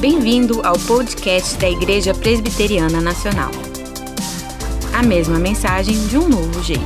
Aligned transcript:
Bem-vindo 0.00 0.66
ao 0.66 0.78
podcast 0.78 1.58
da 1.58 1.68
Igreja 1.68 2.14
Presbiteriana 2.14 3.02
Nacional. 3.02 3.50
A 4.94 5.02
mesma 5.02 5.38
mensagem 5.38 5.94
de 6.08 6.16
um 6.16 6.26
novo 6.26 6.62
jeito. 6.62 6.80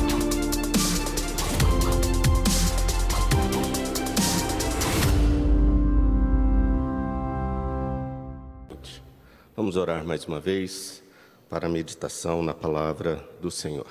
Vamos 9.55 9.77
orar 9.77 10.05
mais 10.05 10.25
uma 10.25 10.41
vez 10.41 11.01
para 11.49 11.69
a 11.69 11.71
meditação 11.71 12.43
na 12.43 12.53
palavra 12.53 13.25
do 13.41 13.49
Senhor. 13.49 13.87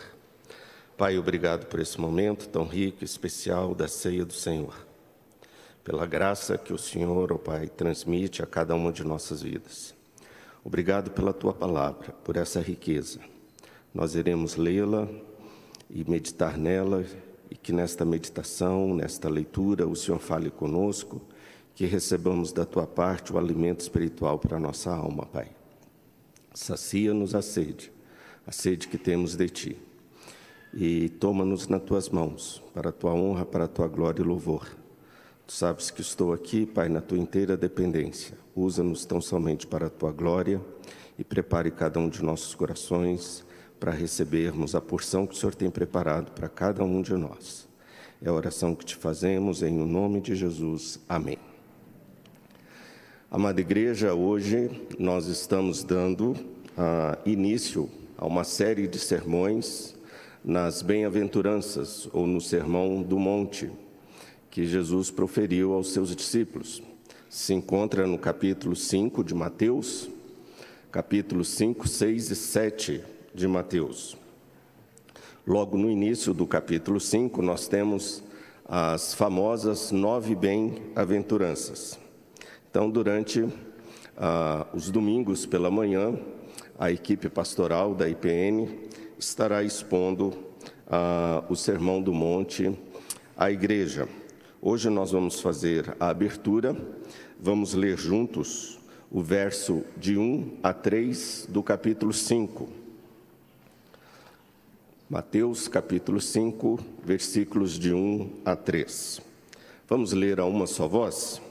Pai, 0.97 1.17
obrigado 1.17 1.67
por 1.67 1.79
esse 1.79 1.97
momento 1.97 2.49
tão 2.49 2.65
rico 2.65 2.97
e 3.01 3.05
especial 3.05 3.73
da 3.73 3.87
ceia 3.87 4.25
do 4.25 4.33
Senhor 4.33 4.92
pela 5.83 6.05
graça 6.05 6.57
que 6.57 6.71
o 6.71 6.77
Senhor, 6.77 7.31
ó 7.31 7.35
oh 7.35 7.39
Pai, 7.39 7.67
transmite 7.67 8.41
a 8.41 8.45
cada 8.45 8.73
uma 8.73 8.91
de 8.91 9.03
nossas 9.03 9.41
vidas. 9.41 9.93
Obrigado 10.63 11.11
pela 11.11 11.33
tua 11.33 11.53
palavra, 11.53 12.13
por 12.23 12.37
essa 12.37 12.61
riqueza. 12.61 13.19
Nós 13.93 14.15
iremos 14.15 14.55
lê-la 14.55 15.09
e 15.89 16.09
meditar 16.09 16.57
nela, 16.57 17.05
e 17.51 17.55
que 17.55 17.73
nesta 17.73 18.05
meditação, 18.05 18.95
nesta 18.95 19.29
leitura, 19.29 19.85
o 19.85 19.95
Senhor 19.95 20.19
fale 20.19 20.49
conosco, 20.49 21.21
que 21.75 21.85
recebamos 21.85 22.53
da 22.53 22.65
tua 22.65 22.87
parte 22.87 23.33
o 23.33 23.37
alimento 23.37 23.81
espiritual 23.81 24.39
para 24.39 24.57
a 24.57 24.59
nossa 24.59 24.89
alma, 24.89 25.25
Pai. 25.25 25.51
Sacia-nos 26.53 27.35
a 27.35 27.41
sede, 27.41 27.91
a 28.47 28.51
sede 28.51 28.87
que 28.87 28.97
temos 28.97 29.35
de 29.35 29.49
ti. 29.49 29.77
E 30.73 31.09
toma-nos 31.09 31.67
nas 31.67 31.83
tuas 31.83 32.09
mãos, 32.09 32.63
para 32.73 32.89
a 32.89 32.93
tua 32.93 33.13
honra, 33.13 33.45
para 33.45 33.65
a 33.65 33.67
tua 33.67 33.87
glória 33.87 34.21
e 34.21 34.25
louvor 34.25 34.82
Tu 35.45 35.51
sabes 35.51 35.91
que 35.91 35.99
estou 35.99 36.31
aqui, 36.31 36.65
Pai, 36.65 36.87
na 36.87 37.01
tua 37.01 37.17
inteira 37.17 37.57
dependência. 37.57 38.37
Usa-nos 38.55 39.03
tão 39.03 39.19
somente 39.19 39.67
para 39.67 39.87
a 39.87 39.89
tua 39.89 40.09
glória 40.09 40.61
e 41.19 41.23
prepare 41.23 41.69
cada 41.69 41.99
um 41.99 42.07
de 42.07 42.23
nossos 42.23 42.55
corações 42.55 43.43
para 43.77 43.91
recebermos 43.91 44.73
a 44.73 44.79
porção 44.79 45.27
que 45.27 45.33
o 45.33 45.37
Senhor 45.37 45.53
tem 45.53 45.69
preparado 45.69 46.31
para 46.31 46.47
cada 46.47 46.81
um 46.85 47.01
de 47.01 47.13
nós. 47.15 47.67
É 48.21 48.29
a 48.29 48.33
oração 48.33 48.73
que 48.73 48.85
te 48.85 48.95
fazemos 48.95 49.61
em 49.61 49.81
o 49.81 49.85
nome 49.85 50.21
de 50.21 50.33
Jesus. 50.33 51.01
Amém. 51.09 51.37
Amada 53.29 53.59
igreja, 53.59 54.13
hoje 54.13 54.71
nós 54.97 55.27
estamos 55.27 55.83
dando 55.83 56.31
uh, 56.31 57.17
início 57.25 57.89
a 58.17 58.25
uma 58.25 58.45
série 58.45 58.87
de 58.87 58.97
sermões 58.97 59.93
nas 60.41 60.81
bem-aventuranças 60.81 62.07
ou 62.13 62.25
no 62.25 62.39
Sermão 62.39 63.01
do 63.01 63.19
Monte 63.19 63.69
que 64.53 64.67
Jesus 64.67 65.09
proferiu 65.09 65.73
aos 65.73 65.91
seus 65.91 66.15
discípulos. 66.15 66.79
Se 67.27 67.55
encontra 67.55 68.05
no 68.05 68.19
capítulo 68.19 68.75
5 68.75 69.23
de 69.23 69.33
Mateus, 69.33 70.07
capítulo 70.91 71.43
5, 71.43 71.87
6 71.87 72.29
e 72.29 72.35
7 72.35 73.03
de 73.33 73.47
Mateus. 73.47 74.15
Logo 75.45 75.75
no 75.75 75.89
início 75.89 76.35
do 76.35 76.45
capítulo 76.45 76.99
5, 76.99 77.41
nós 77.41 77.67
temos 77.67 78.23
as 78.63 79.15
famosas 79.15 79.91
nove 79.91 80.35
bem-aventuranças. 80.35 81.97
Então, 82.69 82.91
durante 82.91 83.49
ah, 84.15 84.67
os 84.71 84.91
domingos 84.91 85.47
pela 85.47 85.71
manhã, 85.71 86.15
a 86.77 86.91
equipe 86.91 87.27
pastoral 87.27 87.95
da 87.95 88.07
IPN 88.07 88.69
estará 89.17 89.63
expondo 89.63 90.31
ah, 90.87 91.43
o 91.49 91.55
Sermão 91.55 91.99
do 91.99 92.13
Monte 92.13 92.71
à 93.35 93.49
igreja. 93.49 94.07
Hoje 94.65 94.89
nós 94.89 95.11
vamos 95.11 95.41
fazer 95.41 95.93
a 95.99 96.07
abertura, 96.07 96.73
vamos 97.37 97.73
ler 97.73 97.97
juntos 97.97 98.79
o 99.11 99.21
verso 99.21 99.83
de 99.97 100.17
1 100.17 100.59
a 100.63 100.71
3 100.71 101.47
do 101.49 101.61
capítulo 101.61 102.13
5. 102.13 102.69
Mateus 105.09 105.67
capítulo 105.67 106.21
5, 106.21 106.79
versículos 107.03 107.77
de 107.77 107.93
1 107.93 108.29
a 108.45 108.55
3. 108.55 109.19
Vamos 109.85 110.13
ler 110.13 110.39
a 110.39 110.45
uma 110.45 110.65
só 110.65 110.87
voz? 110.87 111.41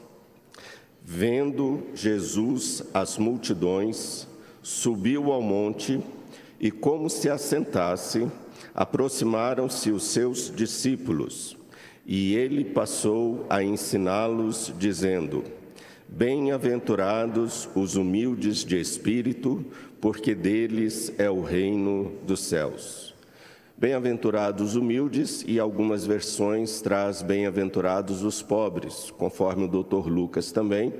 Vendo 1.02 1.82
Jesus 1.94 2.82
as 2.94 3.18
multidões, 3.18 4.26
subiu 4.62 5.30
ao 5.30 5.42
monte 5.42 6.02
e, 6.58 6.70
como 6.70 7.10
se 7.10 7.28
assentasse, 7.28 8.26
aproximaram-se 8.74 9.90
os 9.90 10.04
seus 10.04 10.50
discípulos 10.50 11.60
e 12.06 12.34
ele 12.34 12.64
passou 12.64 13.46
a 13.48 13.62
ensiná-los, 13.62 14.72
dizendo: 14.78 15.44
Bem-aventurados 16.08 17.68
os 17.74 17.96
humildes 17.96 18.64
de 18.64 18.78
espírito, 18.80 19.64
porque 20.00 20.34
deles 20.34 21.12
é 21.16 21.30
o 21.30 21.42
reino 21.42 22.12
dos 22.26 22.40
céus. 22.40 23.14
Bem-aventurados 23.76 24.70
os 24.70 24.76
humildes, 24.76 25.44
e 25.46 25.58
algumas 25.58 26.04
versões 26.04 26.80
traz 26.80 27.22
bem-aventurados 27.22 28.22
os 28.22 28.42
pobres, 28.42 29.10
conforme 29.16 29.64
o 29.64 29.69
doutor 29.69 30.06
Lucas 30.06 30.52
também. 30.52 30.92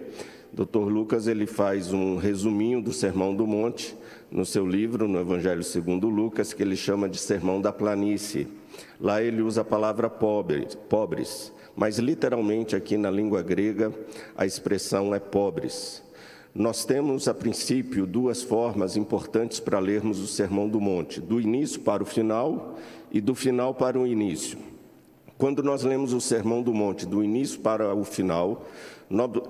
Doutor 0.53 0.89
Lucas 0.89 1.27
ele 1.27 1.47
faz 1.47 1.93
um 1.93 2.17
resuminho 2.17 2.83
do 2.83 2.93
Sermão 2.93 3.35
do 3.35 3.47
Monte 3.47 3.97
no 4.31 4.45
seu 4.45 4.67
livro, 4.67 5.07
no 5.07 5.21
Evangelho 5.21 5.63
segundo 5.63 6.09
Lucas, 6.09 6.53
que 6.53 6.63
ele 6.63 6.77
chama 6.77 7.09
de 7.09 7.19
Sermão 7.19 7.61
da 7.61 7.73
Planície. 7.73 8.49
Lá 9.01 9.23
ele 9.23 9.43
usa 9.43 9.63
a 9.63 9.65
palavra 9.65 10.09
pobres, 10.09 10.75
pobres, 10.75 11.53
mas 11.75 11.99
literalmente 11.99 12.77
aqui 12.77 12.97
na 12.97 13.11
língua 13.11 13.43
grega 13.43 13.93
a 14.37 14.47
expressão 14.47 15.15
é 15.15 15.19
pobres. 15.19 16.03
Nós 16.55 16.85
temos, 16.85 17.29
a 17.29 17.35
princípio, 17.35 18.07
duas 18.07 18.43
formas 18.43 18.97
importantes 18.97 19.59
para 19.59 19.79
lermos 19.79 20.19
o 20.19 20.27
Sermão 20.27 20.69
do 20.69 20.81
Monte: 20.81 21.21
do 21.21 21.41
início 21.41 21.81
para 21.81 22.03
o 22.03 22.07
final 22.07 22.79
e 23.11 23.21
do 23.21 23.35
final 23.35 23.75
para 23.75 23.99
o 23.99 24.07
início. 24.07 24.59
Quando 25.39 25.63
nós 25.63 25.83
lemos 25.83 26.13
o 26.13 26.21
Sermão 26.21 26.63
do 26.63 26.73
Monte 26.73 27.07
do 27.07 27.25
início 27.25 27.59
para 27.61 27.95
o 27.95 28.05
final, 28.05 28.67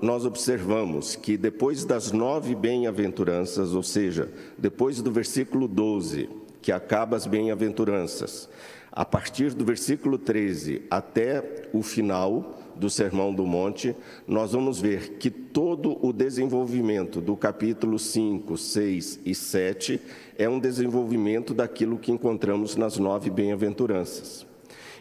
nós 0.01 0.25
observamos 0.25 1.15
que 1.15 1.37
depois 1.37 1.85
das 1.85 2.11
nove 2.11 2.55
bem-aventuranças, 2.55 3.73
ou 3.73 3.83
seja, 3.83 4.29
depois 4.57 5.01
do 5.01 5.11
versículo 5.11 5.67
12, 5.67 6.29
que 6.61 6.71
acaba 6.71 7.15
as 7.15 7.27
bem-aventuranças, 7.27 8.49
a 8.95 9.03
partir 9.03 9.55
do 9.55 9.65
versículo 9.65 10.19
13 10.19 10.83
até 10.89 11.67
o 11.73 11.81
final 11.81 12.59
do 12.75 12.89
Sermão 12.89 13.33
do 13.33 13.43
Monte, 13.45 13.95
nós 14.27 14.51
vamos 14.51 14.79
ver 14.79 15.17
que 15.17 15.31
todo 15.31 15.97
o 16.05 16.13
desenvolvimento 16.13 17.19
do 17.19 17.35
capítulo 17.35 17.97
5, 17.97 18.55
6 18.55 19.19
e 19.25 19.33
7 19.33 19.99
é 20.37 20.47
um 20.47 20.59
desenvolvimento 20.59 21.53
daquilo 21.55 21.97
que 21.97 22.11
encontramos 22.11 22.75
nas 22.75 22.97
nove 22.97 23.31
bem-aventuranças. 23.31 24.52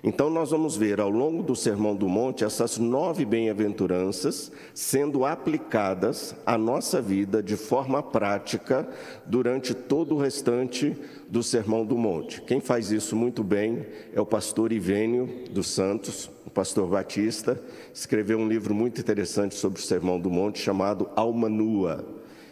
Então, 0.04 0.28
nós 0.28 0.50
vamos 0.50 0.76
ver 0.76 1.00
ao 1.00 1.08
longo 1.08 1.44
do 1.44 1.54
Sermão 1.54 1.94
do 1.94 2.08
Monte 2.08 2.42
essas 2.42 2.76
nove 2.76 3.24
bem-aventuranças 3.24 4.50
sendo 4.74 5.24
aplicadas 5.24 6.34
à 6.44 6.58
nossa 6.58 7.00
vida 7.00 7.40
de 7.40 7.56
forma 7.56 8.02
prática 8.02 8.88
durante 9.24 9.72
todo 9.74 10.16
o 10.16 10.18
restante 10.18 10.96
do 11.28 11.40
Sermão 11.40 11.86
do 11.86 11.96
Monte. 11.96 12.42
Quem 12.42 12.58
faz 12.58 12.90
isso 12.90 13.14
muito 13.14 13.44
bem 13.44 13.86
é 14.12 14.20
o 14.20 14.26
pastor 14.26 14.72
Ivênio 14.72 15.44
dos 15.52 15.68
Santos, 15.68 16.28
o 16.44 16.50
pastor 16.50 16.88
Batista, 16.88 17.62
escreveu 17.94 18.38
um 18.38 18.48
livro 18.48 18.74
muito 18.74 19.00
interessante 19.00 19.54
sobre 19.54 19.78
o 19.78 19.84
Sermão 19.84 20.18
do 20.18 20.28
Monte 20.28 20.58
chamado 20.58 21.08
Alma 21.14 21.48
Nua. 21.48 22.04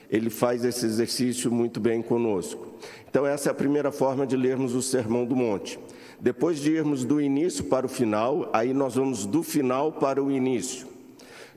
Ele 0.08 0.30
faz 0.30 0.64
esse 0.64 0.86
exercício 0.86 1.50
muito 1.50 1.80
bem 1.80 2.00
conosco. 2.00 2.68
Então, 3.08 3.26
essa 3.26 3.48
é 3.48 3.50
a 3.50 3.54
primeira 3.54 3.90
forma 3.90 4.24
de 4.24 4.36
lermos 4.36 4.72
o 4.72 4.82
Sermão 4.82 5.24
do 5.24 5.34
Monte. 5.34 5.80
Depois 6.20 6.60
de 6.60 6.70
irmos 6.72 7.02
do 7.02 7.18
início 7.18 7.64
para 7.64 7.86
o 7.86 7.88
final, 7.88 8.50
aí 8.52 8.74
nós 8.74 8.94
vamos 8.94 9.24
do 9.24 9.42
final 9.42 9.92
para 9.92 10.22
o 10.22 10.30
início. 10.30 10.86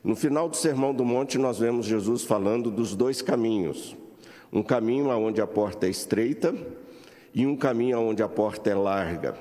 No 0.01 0.15
final 0.15 0.47
do 0.47 0.55
Sermão 0.55 0.93
do 0.93 1.03
Monte, 1.03 1.37
nós 1.37 1.59
vemos 1.59 1.85
Jesus 1.85 2.23
falando 2.23 2.71
dos 2.71 2.95
dois 2.95 3.21
caminhos: 3.21 3.93
um 4.53 4.63
caminho 4.63 5.09
onde 5.09 5.41
a 5.41 5.47
porta 5.47 5.85
é 5.85 5.89
estreita 5.89 6.55
e 7.33 7.45
um 7.45 7.57
caminho 7.57 7.99
onde 7.99 8.23
a 8.23 8.29
porta 8.29 8.69
é 8.69 8.75
larga. 8.75 9.35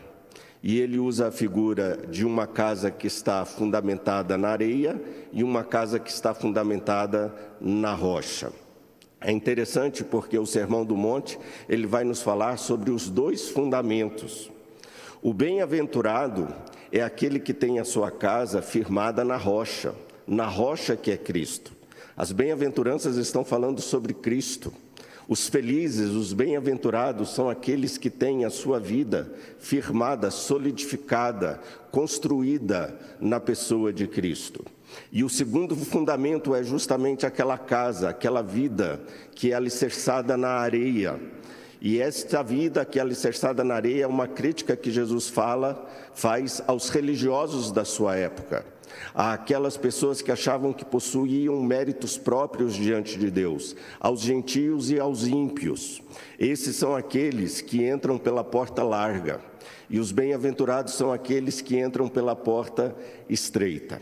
E 0.60 0.80
ele 0.80 0.98
usa 0.98 1.28
a 1.28 1.32
figura 1.32 2.04
de 2.08 2.24
uma 2.24 2.46
casa 2.46 2.90
que 2.90 3.06
está 3.06 3.44
fundamentada 3.44 4.36
na 4.36 4.48
areia 4.48 5.00
e 5.32 5.44
uma 5.44 5.62
casa 5.62 6.00
que 6.00 6.10
está 6.10 6.34
fundamentada 6.34 7.32
na 7.60 7.94
rocha. 7.94 8.52
É 9.20 9.30
interessante 9.30 10.02
porque 10.02 10.36
o 10.36 10.46
Sermão 10.46 10.84
do 10.84 10.96
Monte, 10.96 11.38
ele 11.68 11.86
vai 11.86 12.02
nos 12.02 12.22
falar 12.22 12.56
sobre 12.56 12.90
os 12.90 13.08
dois 13.08 13.48
fundamentos. 13.48 14.50
O 15.24 15.32
bem-aventurado 15.32 16.48
é 16.90 17.00
aquele 17.00 17.38
que 17.38 17.54
tem 17.54 17.78
a 17.78 17.84
sua 17.84 18.10
casa 18.10 18.60
firmada 18.60 19.24
na 19.24 19.36
rocha, 19.36 19.94
na 20.26 20.46
rocha 20.46 20.96
que 20.96 21.12
é 21.12 21.16
Cristo. 21.16 21.70
As 22.16 22.32
bem-aventuranças 22.32 23.16
estão 23.16 23.44
falando 23.44 23.80
sobre 23.80 24.14
Cristo. 24.14 24.72
Os 25.28 25.48
felizes, 25.48 26.10
os 26.10 26.32
bem-aventurados 26.32 27.32
são 27.32 27.48
aqueles 27.48 27.96
que 27.96 28.10
têm 28.10 28.44
a 28.44 28.50
sua 28.50 28.80
vida 28.80 29.32
firmada, 29.60 30.28
solidificada, 30.28 31.60
construída 31.92 32.92
na 33.20 33.38
pessoa 33.38 33.92
de 33.92 34.08
Cristo. 34.08 34.64
E 35.12 35.22
o 35.22 35.28
segundo 35.28 35.76
fundamento 35.76 36.52
é 36.52 36.64
justamente 36.64 37.24
aquela 37.24 37.56
casa, 37.56 38.08
aquela 38.08 38.42
vida 38.42 39.00
que 39.36 39.52
é 39.52 39.54
alicerçada 39.54 40.36
na 40.36 40.48
areia. 40.48 41.20
E 41.84 42.00
esta 42.00 42.44
vida 42.44 42.84
que 42.84 43.00
é 43.00 43.02
alicerçada 43.02 43.64
na 43.64 43.74
areia 43.74 44.04
é 44.04 44.06
uma 44.06 44.28
crítica 44.28 44.76
que 44.76 44.88
Jesus 44.88 45.28
fala, 45.28 45.84
faz 46.14 46.62
aos 46.68 46.88
religiosos 46.88 47.72
da 47.72 47.84
sua 47.84 48.14
época 48.14 48.64
àquelas 49.14 49.76
pessoas 49.76 50.22
que 50.22 50.30
achavam 50.30 50.72
que 50.72 50.84
possuíam 50.84 51.60
méritos 51.62 52.18
próprios 52.18 52.74
diante 52.74 53.18
de 53.18 53.30
Deus, 53.30 53.76
aos 54.00 54.20
gentios 54.20 54.90
e 54.90 54.98
aos 54.98 55.26
ímpios. 55.26 56.02
Esses 56.38 56.76
são 56.76 56.94
aqueles 56.94 57.60
que 57.60 57.88
entram 57.88 58.18
pela 58.18 58.44
porta 58.44 58.82
larga, 58.82 59.40
e 59.88 59.98
os 59.98 60.12
bem-aventurados 60.12 60.94
são 60.94 61.12
aqueles 61.12 61.60
que 61.60 61.78
entram 61.78 62.08
pela 62.08 62.34
porta 62.34 62.94
estreita. 63.28 64.00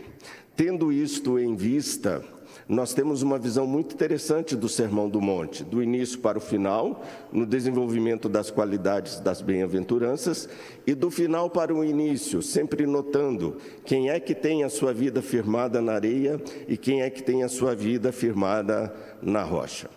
Tendo 0.55 0.91
isto 0.91 1.39
em 1.39 1.55
vista, 1.55 2.23
nós 2.71 2.93
temos 2.93 3.21
uma 3.21 3.37
visão 3.37 3.67
muito 3.67 3.93
interessante 3.93 4.55
do 4.55 4.69
Sermão 4.69 5.09
do 5.09 5.19
Monte, 5.19 5.61
do 5.61 5.83
início 5.83 6.17
para 6.19 6.37
o 6.37 6.41
final, 6.41 7.03
no 7.29 7.45
desenvolvimento 7.45 8.29
das 8.29 8.49
qualidades 8.49 9.19
das 9.19 9.41
bem-aventuranças, 9.41 10.47
e 10.87 10.95
do 10.95 11.11
final 11.11 11.49
para 11.49 11.75
o 11.75 11.83
início, 11.83 12.41
sempre 12.41 12.87
notando 12.87 13.57
quem 13.83 14.09
é 14.09 14.21
que 14.21 14.33
tem 14.33 14.63
a 14.63 14.69
sua 14.69 14.93
vida 14.93 15.21
firmada 15.21 15.81
na 15.81 15.91
areia 15.91 16.41
e 16.65 16.77
quem 16.77 17.01
é 17.01 17.09
que 17.09 17.21
tem 17.21 17.43
a 17.43 17.49
sua 17.49 17.75
vida 17.75 18.09
firmada 18.13 18.95
na 19.21 19.43
rocha. 19.43 19.89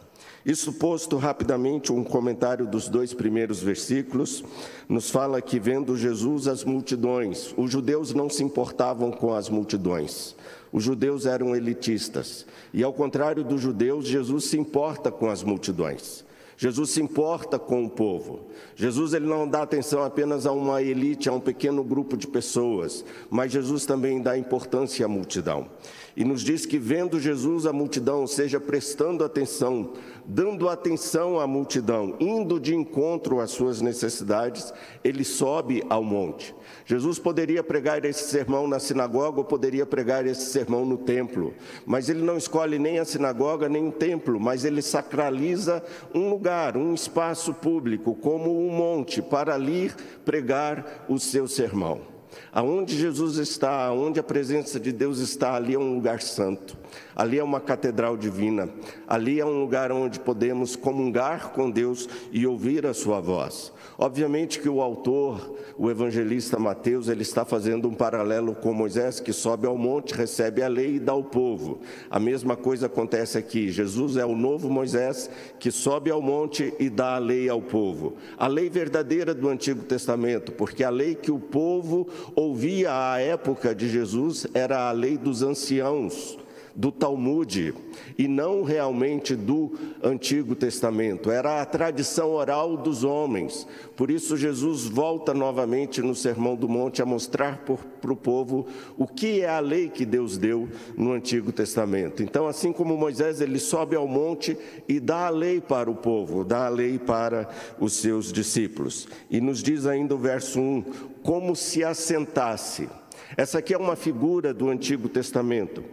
Isso 0.45 0.73
posto 0.73 1.17
rapidamente, 1.17 1.93
um 1.93 2.03
comentário 2.03 2.67
dos 2.67 2.89
dois 2.89 3.15
primeiros 3.15 3.63
versículos, 3.63 4.43
nos 4.89 5.09
fala 5.11 5.41
que, 5.41 5.61
vendo 5.61 5.97
Jesus 5.97 6.49
as 6.49 6.65
multidões, 6.65 7.55
os 7.57 7.71
judeus 7.71 8.13
não 8.13 8.29
se 8.29 8.43
importavam 8.43 9.13
com 9.13 9.33
as 9.33 9.49
multidões. 9.49 10.35
Os 10.75 10.83
judeus 10.83 11.25
eram 11.25 11.55
elitistas. 11.55 12.45
E 12.73 12.83
ao 12.83 12.93
contrário 12.93 13.45
dos 13.45 13.61
judeus, 13.61 14.09
Jesus 14.09 14.47
se 14.47 14.59
importa 14.59 15.09
com 15.09 15.31
as 15.31 15.41
multidões. 15.41 16.25
Jesus 16.57 16.91
se 16.91 17.01
importa 17.01 17.61
com 17.61 17.85
o 17.85 17.89
povo. 17.89 18.41
Jesus 18.75 19.15
ele 19.15 19.25
não 19.25 19.47
dá 19.47 19.63
atenção 19.63 20.03
apenas 20.03 20.47
a 20.47 20.53
uma 20.53 20.83
elite, 20.83 21.29
a 21.29 21.33
um 21.33 21.39
pequeno 21.39 21.85
grupo 21.85 22.17
de 22.17 22.27
pessoas, 22.27 23.05
mas 23.31 23.53
Jesus 23.53 23.87
também 23.87 24.21
dá 24.21 24.37
importância 24.37 25.07
à 25.07 25.09
multidão. 25.09 25.69
E 26.17 26.25
nos 26.25 26.43
diz 26.43 26.65
que 26.65 26.79
vendo 26.79 27.19
Jesus 27.19 27.67
a 27.67 27.73
multidão, 27.73 28.21
ou 28.21 28.27
seja, 28.29 28.61
prestando 28.61 29.25
atenção, 29.25 29.93
dando 30.25 30.69
atenção 30.69 31.41
à 31.41 31.47
multidão, 31.47 32.15
indo 32.21 32.61
de 32.61 32.73
encontro 32.73 33.41
às 33.41 33.51
suas 33.51 33.81
necessidades, 33.81 34.73
ele 35.03 35.25
sobe 35.25 35.83
ao 35.91 36.05
monte. 36.05 36.55
Jesus 36.87 37.19
poderia 37.19 37.65
pregar 37.65 38.05
esse 38.05 38.31
sermão 38.31 38.69
na 38.69 38.79
sinagoga 38.79 39.39
ou 39.39 39.45
poderia 39.45 39.85
pregar 39.85 40.25
esse 40.25 40.47
sermão 40.47 40.85
no 40.85 40.99
templo, 40.99 41.53
mas 41.85 42.09
ele 42.09 42.23
não 42.23 42.37
escolhe 42.37 42.79
nem 42.79 43.01
a 43.01 43.05
sinagoga 43.05 43.69
nem 43.69 43.89
o 43.89 43.93
templo, 43.93 44.39
mas 44.39 44.65
ele 44.65 44.83
sacraliza 44.83 45.83
um 46.15 46.31
lugar, 46.31 46.77
um 46.77 46.95
espaço 46.95 47.53
público, 47.53 48.15
como 48.15 48.65
um 48.65 48.71
monte, 48.71 49.21
para 49.21 49.55
ali 49.55 49.91
pregar 50.25 51.05
o 51.09 51.19
seu 51.19 51.49
sermão. 51.49 52.15
Aonde 52.57 52.97
Jesus 52.97 53.37
está, 53.39 53.85
aonde 53.85 54.21
a 54.21 54.23
presença 54.23 54.79
de 54.79 54.93
Deus 54.93 55.19
está, 55.19 55.57
ali 55.57 55.75
é 55.75 55.79
um 55.79 55.93
lugar 55.97 56.23
santo, 56.23 56.77
ali 57.17 57.37
é 57.37 57.43
uma 57.43 57.61
catedral 57.61 58.17
divina, 58.17 58.69
ali 59.09 59.41
é 59.41 59.45
um 59.45 59.61
lugar 59.61 59.91
onde 59.91 60.21
podemos 60.21 60.77
comungar 60.77 61.51
com 61.51 61.69
Deus 61.69 62.09
e 62.31 62.47
ouvir 62.47 62.87
a 62.87 62.95
sua 62.95 63.21
voz. 63.21 63.73
Obviamente 63.99 64.61
que 64.61 64.69
o 64.69 64.81
autor, 64.81 65.57
o 65.77 65.91
evangelista 65.91 66.59
Mateus, 66.59 67.09
ele 67.09 67.23
está 67.23 67.45
fazendo 67.45 67.89
um 67.89 67.95
paralelo 67.95 68.55
com 68.55 68.73
Moisés, 68.73 69.21
que 69.21 69.33
sobe 69.33 69.67
ao 69.67 69.77
monte, 69.77 70.15
recebe 70.15 70.63
a 70.63 70.69
lei 70.69 70.97
e 70.97 71.01
dá 71.01 71.13
ao 71.13 71.23
povo. 71.25 71.81
A 72.11 72.19
mesma 72.19 72.57
coisa 72.57 72.87
acontece 72.87 73.39
aqui. 73.39 73.71
Jesus 73.71 74.17
é 74.17 74.25
o 74.25 74.35
novo 74.37 74.69
Moisés 74.69 75.31
que 75.59 75.71
sobe 75.71 76.11
ao 76.11 76.21
monte 76.23 76.73
e 76.79 76.89
dá 76.89 77.15
a 77.17 77.19
lei 77.19 77.49
ao 77.49 77.63
povo. 77.63 78.15
A 78.37 78.47
lei 78.47 78.69
verdadeira 78.69 79.35
do 79.35 79.49
Antigo 79.49 79.85
Testamento, 79.85 80.53
porque 80.53 80.83
a 80.83 80.91
lei 80.91 81.15
que 81.15 81.31
o 81.31 81.39
povo 81.39 82.09
ouvia 82.45 83.13
à 83.13 83.21
época 83.21 83.75
de 83.75 83.89
Jesus 83.89 84.47
era 84.55 84.89
a 84.89 84.93
lei 84.93 85.17
dos 85.17 85.43
anciãos 85.43 86.39
do 86.75 86.91
Talmud 86.91 87.75
e 88.19 88.27
não 88.27 88.63
realmente 88.63 89.37
do 89.37 89.73
Antigo 90.03 90.55
Testamento. 90.55 91.31
Era 91.31 91.63
a 91.63 91.67
tradição 91.67 92.33
oral 92.33 92.77
dos 92.77 93.05
homens. 93.05 93.67
Por 93.97 94.11
isso, 94.11 94.37
Jesus 94.37 94.85
volta 94.85 95.33
novamente 95.33 96.03
no 96.03 96.15
Sermão 96.15 96.57
do 96.57 96.69
Monte 96.69 97.01
a 97.01 97.07
mostrar 97.07 97.65
para 97.65 98.13
o 98.13 98.17
povo 98.17 98.67
o 98.99 99.07
que 99.07 99.43
é 99.43 99.49
a 99.49 99.61
lei 99.61 99.89
que 99.89 100.05
Deus 100.05 100.37
deu 100.37 100.69
no 100.97 101.13
Antigo 101.13 101.53
Testamento. 101.53 102.23
Então, 102.23 102.47
assim 102.47 102.73
como 102.73 102.97
Moisés, 102.97 103.41
ele 103.41 103.59
sobe 103.59 103.95
ao 103.95 104.09
monte 104.09 104.57
e 104.89 104.99
dá 104.99 105.27
a 105.27 105.31
lei 105.31 105.61
para 105.61 105.91
o 105.91 105.95
povo, 105.95 106.45
dá 106.45 106.67
a 106.67 106.69
lei 106.69 106.99
para 106.99 107.49
os 107.79 107.95
seus 107.95 108.33
discípulos. 108.33 109.07
E 109.31 109.41
nos 109.41 109.63
diz 109.63 109.87
ainda 109.87 110.15
o 110.15 110.19
verso 110.19 110.61
1: 110.61 110.85
como 111.23 111.55
se 111.55 111.85
assentasse. 111.85 112.89
Essa 113.37 113.59
aqui 113.59 113.75
é 113.75 113.79
uma 113.79 113.97
figura 113.97 114.53
do 114.53 114.69
Antigo 114.69 115.09
Testamento. 115.09 115.85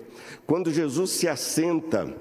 Quando 0.46 0.72
Jesus 0.72 1.12
se 1.12 1.28
assenta, 1.28 2.14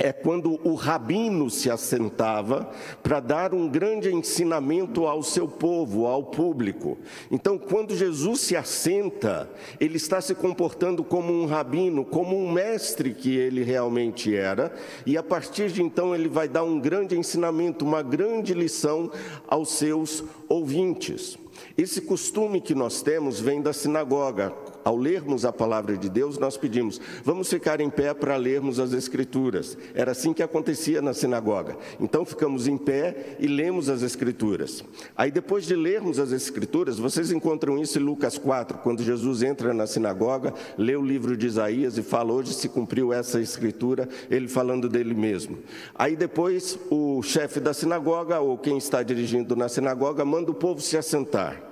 é 0.00 0.12
quando 0.12 0.58
o 0.66 0.74
rabino 0.74 1.50
se 1.50 1.70
assentava 1.70 2.70
para 3.02 3.20
dar 3.20 3.52
um 3.52 3.68
grande 3.68 4.10
ensinamento 4.10 5.06
ao 5.06 5.22
seu 5.22 5.46
povo, 5.46 6.06
ao 6.06 6.24
público. 6.24 6.96
Então, 7.30 7.58
quando 7.58 7.94
Jesus 7.94 8.40
se 8.40 8.56
assenta, 8.56 9.48
ele 9.78 9.98
está 9.98 10.18
se 10.22 10.34
comportando 10.34 11.04
como 11.04 11.32
um 11.34 11.44
rabino, 11.44 12.02
como 12.02 12.34
um 12.34 12.50
mestre 12.50 13.12
que 13.12 13.36
ele 13.36 13.62
realmente 13.62 14.34
era, 14.34 14.72
e 15.04 15.18
a 15.18 15.22
partir 15.22 15.70
de 15.70 15.82
então 15.82 16.14
ele 16.14 16.28
vai 16.28 16.48
dar 16.48 16.64
um 16.64 16.80
grande 16.80 17.16
ensinamento, 17.18 17.84
uma 17.84 18.02
grande 18.02 18.54
lição 18.54 19.10
aos 19.46 19.72
seus 19.74 20.24
ouvintes. 20.48 21.38
Esse 21.80 22.02
costume 22.02 22.60
que 22.60 22.74
nós 22.74 23.00
temos 23.00 23.40
vem 23.40 23.62
da 23.62 23.72
sinagoga. 23.72 24.52
Ao 24.84 24.94
lermos 24.94 25.46
a 25.46 25.52
palavra 25.52 25.96
de 25.96 26.10
Deus, 26.10 26.36
nós 26.36 26.58
pedimos, 26.58 27.00
vamos 27.24 27.48
ficar 27.48 27.80
em 27.80 27.88
pé 27.88 28.12
para 28.12 28.36
lermos 28.36 28.78
as 28.78 28.92
Escrituras. 28.92 29.78
Era 29.94 30.12
assim 30.12 30.34
que 30.34 30.42
acontecia 30.42 31.00
na 31.00 31.14
sinagoga. 31.14 31.78
Então 31.98 32.22
ficamos 32.22 32.68
em 32.68 32.76
pé 32.76 33.34
e 33.38 33.46
lemos 33.46 33.88
as 33.88 34.02
Escrituras. 34.02 34.84
Aí 35.16 35.30
depois 35.30 35.64
de 35.64 35.74
lermos 35.74 36.18
as 36.18 36.32
Escrituras, 36.32 36.98
vocês 36.98 37.32
encontram 37.32 37.78
isso 37.78 37.98
em 37.98 38.02
Lucas 38.02 38.36
4, 38.36 38.76
quando 38.82 39.02
Jesus 39.02 39.42
entra 39.42 39.72
na 39.72 39.86
sinagoga, 39.86 40.52
lê 40.76 40.94
o 40.94 41.02
livro 41.02 41.34
de 41.34 41.46
Isaías 41.46 41.96
e 41.96 42.02
fala: 42.02 42.34
hoje 42.34 42.52
se 42.52 42.68
cumpriu 42.68 43.10
essa 43.10 43.40
Escritura, 43.40 44.06
ele 44.30 44.48
falando 44.48 44.86
dele 44.86 45.14
mesmo. 45.14 45.56
Aí 45.94 46.14
depois 46.14 46.78
o 46.90 47.22
chefe 47.22 47.58
da 47.58 47.72
sinagoga, 47.72 48.38
ou 48.38 48.58
quem 48.58 48.76
está 48.76 49.02
dirigindo 49.02 49.56
na 49.56 49.66
sinagoga, 49.66 50.26
manda 50.26 50.50
o 50.50 50.54
povo 50.54 50.82
se 50.82 50.98
assentar. 50.98 51.69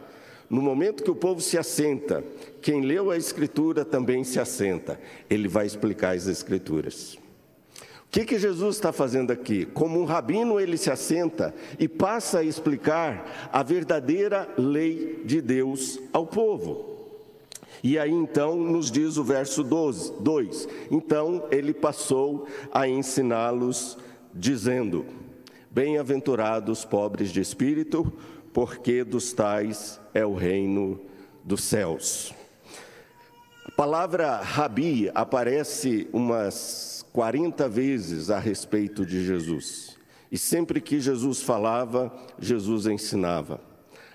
No 0.49 0.63
momento 0.63 1.03
que 1.03 1.11
o 1.11 1.15
povo 1.15 1.41
se 1.41 1.59
assenta, 1.59 2.25
quem 2.63 2.81
leu 2.81 3.11
a 3.11 3.17
Escritura 3.17 3.85
também 3.85 4.25
se 4.25 4.41
assenta. 4.41 4.99
Ele 5.29 5.47
vai 5.47 5.67
explicar 5.67 6.17
as 6.17 6.27
Escrituras. 6.27 7.19
O 8.09 8.11
que, 8.11 8.25
que 8.25 8.39
Jesus 8.39 8.77
está 8.77 8.91
fazendo 8.91 9.31
aqui? 9.31 9.67
Como 9.67 10.01
um 10.01 10.07
rabino, 10.07 10.59
ele 10.59 10.79
se 10.79 10.91
assenta 10.91 11.55
e 11.79 11.87
passa 11.87 12.39
a 12.39 12.43
explicar 12.43 13.51
a 13.53 13.63
verdadeira 13.63 14.49
lei 14.57 15.21
de 15.27 15.43
Deus 15.43 16.01
ao 16.11 16.27
povo. 16.27 16.89
E 17.83 17.99
aí 17.99 18.11
então 18.11 18.57
nos 18.57 18.91
diz 18.91 19.19
o 19.19 19.25
verso 19.25 19.63
12, 19.63 20.15
2: 20.21 20.69
Então 20.91 21.45
ele 21.51 21.75
passou 21.75 22.47
a 22.73 22.89
ensiná-los, 22.89 23.99
dizendo: 24.35 25.05
Bem-aventurados 25.71 26.87
pobres 26.87 27.31
de 27.31 27.43
espírito, 27.43 28.11
porque 28.59 29.05
dos 29.05 29.33
tais 29.33 30.01
é 30.13 30.27
o 30.27 30.35
reino 30.35 31.01
dos 31.45 31.63
céus. 31.63 32.35
A 33.65 33.71
palavra 33.71 34.39
rabi 34.39 35.09
aparece 35.15 36.09
umas 36.13 37.07
40 37.13 37.69
vezes 37.69 38.31
a 38.31 38.41
respeito 38.41 39.07
de 39.07 39.25
Jesus. 39.25 39.97
E 40.29 40.37
sempre 40.37 40.81
que 40.81 40.99
Jesus 40.99 41.41
falava, 41.41 42.13
Jesus 42.37 42.87
ensinava. 42.87 43.61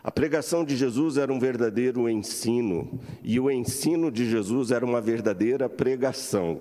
A 0.03 0.12
pregação 0.12 0.65
de 0.65 0.75
Jesus 0.75 1.15
era 1.15 1.31
um 1.31 1.39
verdadeiro 1.39 2.09
ensino, 2.09 3.00
e 3.23 3.39
o 3.39 3.50
ensino 3.50 4.12
de 4.12 4.29
Jesus 4.29 4.71
era 4.71 4.85
uma 4.85 5.00
verdadeira 5.00 5.69
pregação. 5.69 6.59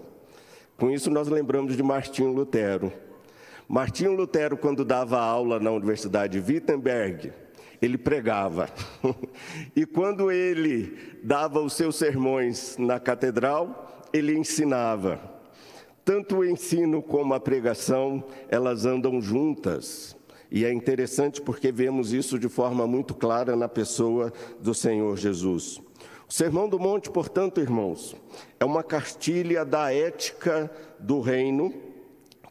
Com 0.76 0.88
isso, 0.88 1.10
nós 1.10 1.26
lembramos 1.26 1.76
de 1.76 1.82
Martinho 1.82 2.32
Lutero. 2.32 2.92
Martinho 3.68 4.14
Lutero, 4.14 4.56
quando 4.56 4.84
dava 4.84 5.18
aula 5.18 5.58
na 5.58 5.72
Universidade 5.72 6.40
de 6.40 6.52
Wittenberg, 6.52 7.32
ele 7.82 7.98
pregava. 7.98 8.70
e 9.74 9.84
quando 9.84 10.30
ele 10.30 11.18
dava 11.22 11.60
os 11.60 11.72
seus 11.72 11.96
sermões 11.96 12.76
na 12.78 13.00
catedral, 13.00 14.06
ele 14.12 14.38
ensinava. 14.38 15.20
Tanto 16.04 16.38
o 16.38 16.44
ensino 16.44 17.02
como 17.02 17.34
a 17.34 17.40
pregação, 17.40 18.22
elas 18.48 18.86
andam 18.86 19.20
juntas. 19.20 20.16
E 20.48 20.64
é 20.64 20.72
interessante 20.72 21.40
porque 21.40 21.72
vemos 21.72 22.12
isso 22.12 22.38
de 22.38 22.48
forma 22.48 22.86
muito 22.86 23.14
clara 23.14 23.56
na 23.56 23.68
pessoa 23.68 24.32
do 24.60 24.72
Senhor 24.72 25.16
Jesus. 25.16 25.80
O 26.28 26.32
Sermão 26.32 26.68
do 26.68 26.78
Monte, 26.78 27.10
portanto, 27.10 27.60
irmãos, 27.60 28.14
é 28.60 28.64
uma 28.64 28.82
cartilha 28.82 29.64
da 29.64 29.92
ética 29.92 30.70
do 30.98 31.20
reino 31.20 31.74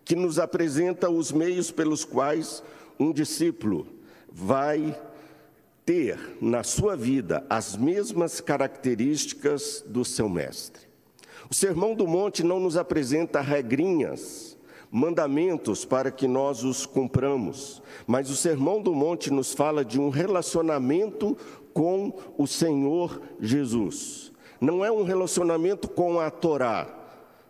que 0.04 0.16
nos 0.16 0.40
apresenta 0.40 1.10
os 1.10 1.32
meios 1.32 1.72
pelos 1.72 2.04
quais 2.04 2.62
um 3.00 3.12
discípulo 3.14 3.88
vai 4.32 4.96
ter 5.86 6.38
na 6.42 6.64
sua 6.64 6.96
vida 6.96 7.46
as 7.50 7.76
mesmas 7.76 8.40
características 8.40 9.84
do 9.88 10.06
seu 10.06 10.30
mestre. 10.30 10.92
O 11.50 11.54
Sermão 11.54 11.94
do 11.94 12.08
Monte 12.08 12.44
não 12.44 12.60
nos 12.60 12.78
apresenta 12.78 13.42
regrinhas, 13.42 14.58
mandamentos 14.90 15.84
para 15.84 16.12
que 16.12 16.28
nós 16.28 16.64
os 16.64 16.86
cumpramos, 16.86 17.82
mas 18.06 18.30
o 18.30 18.36
Sermão 18.36 18.82
do 18.82 18.94
Monte 18.94 19.32
nos 19.32 19.54
fala 19.54 19.84
de 19.84 20.00
um 20.00 20.10
relacionamento 20.10 21.38
com 21.74 22.14
o 22.38 22.46
Senhor 22.46 23.22
Jesus. 23.40 24.32
Não 24.60 24.86
é 24.86 24.92
um 24.92 25.04
relacionamento 25.04 25.90
com 25.90 26.20
a 26.20 26.30
Torá, 26.30 26.88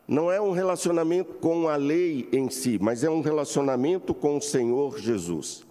não 0.07 0.31
é 0.31 0.41
um 0.41 0.51
relacionamento 0.51 1.33
com 1.35 1.67
a 1.67 1.75
lei 1.75 2.27
em 2.31 2.49
si, 2.49 2.77
mas 2.81 3.03
é 3.03 3.09
um 3.09 3.21
relacionamento 3.21 4.13
com 4.13 4.37
o 4.37 4.41
Senhor 4.41 4.97
Jesus. 4.99 5.65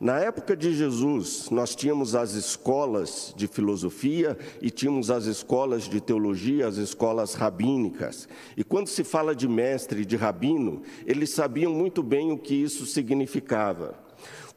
Na 0.00 0.18
época 0.18 0.56
de 0.56 0.74
Jesus, 0.74 1.48
nós 1.50 1.74
tínhamos 1.74 2.14
as 2.14 2.34
escolas 2.34 3.32
de 3.36 3.46
filosofia 3.46 4.36
e 4.60 4.70
tínhamos 4.70 5.10
as 5.10 5.26
escolas 5.26 5.84
de 5.84 6.00
teologia, 6.00 6.66
as 6.66 6.76
escolas 6.76 7.34
rabínicas. 7.34 8.28
E 8.56 8.64
quando 8.64 8.88
se 8.88 9.04
fala 9.04 9.34
de 9.34 9.48
mestre 9.48 10.04
de 10.04 10.16
rabino, 10.16 10.82
eles 11.06 11.30
sabiam 11.30 11.72
muito 11.72 12.02
bem 12.02 12.32
o 12.32 12.38
que 12.38 12.54
isso 12.54 12.84
significava. 12.86 14.04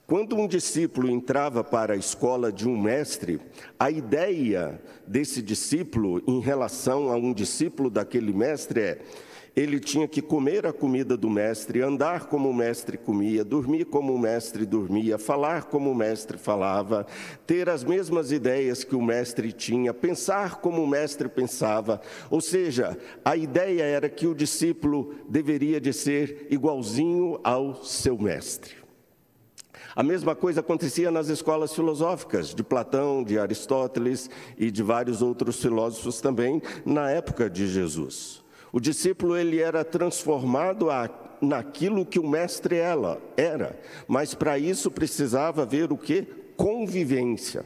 Quando 0.07 0.37
um 0.37 0.47
discípulo 0.47 1.09
entrava 1.09 1.65
para 1.65 1.93
a 1.93 1.97
escola 1.97 2.49
de 2.49 2.65
um 2.65 2.79
mestre, 2.81 3.41
a 3.77 3.91
ideia 3.91 4.81
desse 5.05 5.41
discípulo 5.41 6.23
em 6.25 6.39
relação 6.39 7.11
a 7.11 7.17
um 7.17 7.33
discípulo 7.33 7.89
daquele 7.89 8.31
mestre 8.31 8.79
é: 8.79 9.01
ele 9.57 9.79
tinha 9.79 10.07
que 10.07 10.21
comer 10.21 10.67
a 10.67 10.71
comida 10.71 11.17
do 11.17 11.31
mestre, 11.31 11.81
andar 11.81 12.27
como 12.27 12.47
o 12.47 12.53
mestre 12.53 12.95
comia, 12.95 13.43
dormir 13.43 13.85
como 13.85 14.13
o 14.13 14.19
mestre 14.19 14.67
dormia, 14.67 15.17
falar 15.17 15.63
como 15.63 15.89
o 15.89 15.95
mestre 15.95 16.37
falava, 16.37 17.07
ter 17.47 17.67
as 17.67 17.83
mesmas 17.83 18.31
ideias 18.31 18.83
que 18.83 18.95
o 18.95 19.01
mestre 19.01 19.51
tinha, 19.51 19.95
pensar 19.95 20.57
como 20.57 20.83
o 20.83 20.87
mestre 20.87 21.27
pensava. 21.27 21.99
Ou 22.29 22.39
seja, 22.39 22.95
a 23.25 23.35
ideia 23.35 23.81
era 23.81 24.07
que 24.07 24.27
o 24.27 24.35
discípulo 24.35 25.15
deveria 25.27 25.81
de 25.81 25.91
ser 25.91 26.45
igualzinho 26.51 27.39
ao 27.43 27.83
seu 27.83 28.15
mestre. 28.15 28.75
A 29.95 30.03
mesma 30.03 30.35
coisa 30.35 30.59
acontecia 30.59 31.09
nas 31.09 31.29
escolas 31.29 31.73
filosóficas 31.73 32.53
de 32.53 32.63
Platão, 32.63 33.23
de 33.23 33.39
Aristóteles 33.39 34.29
e 34.55 34.69
de 34.69 34.83
vários 34.83 35.23
outros 35.23 35.59
filósofos 35.59 36.21
também 36.21 36.61
na 36.85 37.09
época 37.09 37.49
de 37.49 37.67
Jesus. 37.67 38.45
O 38.77 38.79
discípulo 38.79 39.35
ele 39.35 39.59
era 39.59 39.83
transformado 39.83 40.91
a, 40.91 41.09
naquilo 41.41 42.05
que 42.05 42.19
o 42.19 42.27
mestre 42.27 42.75
ela 42.75 43.19
era, 43.35 43.75
mas 44.07 44.35
para 44.35 44.59
isso 44.59 44.91
precisava 44.91 45.65
ver 45.65 45.91
o 45.91 45.97
que? 45.97 46.21
Convivência. 46.55 47.65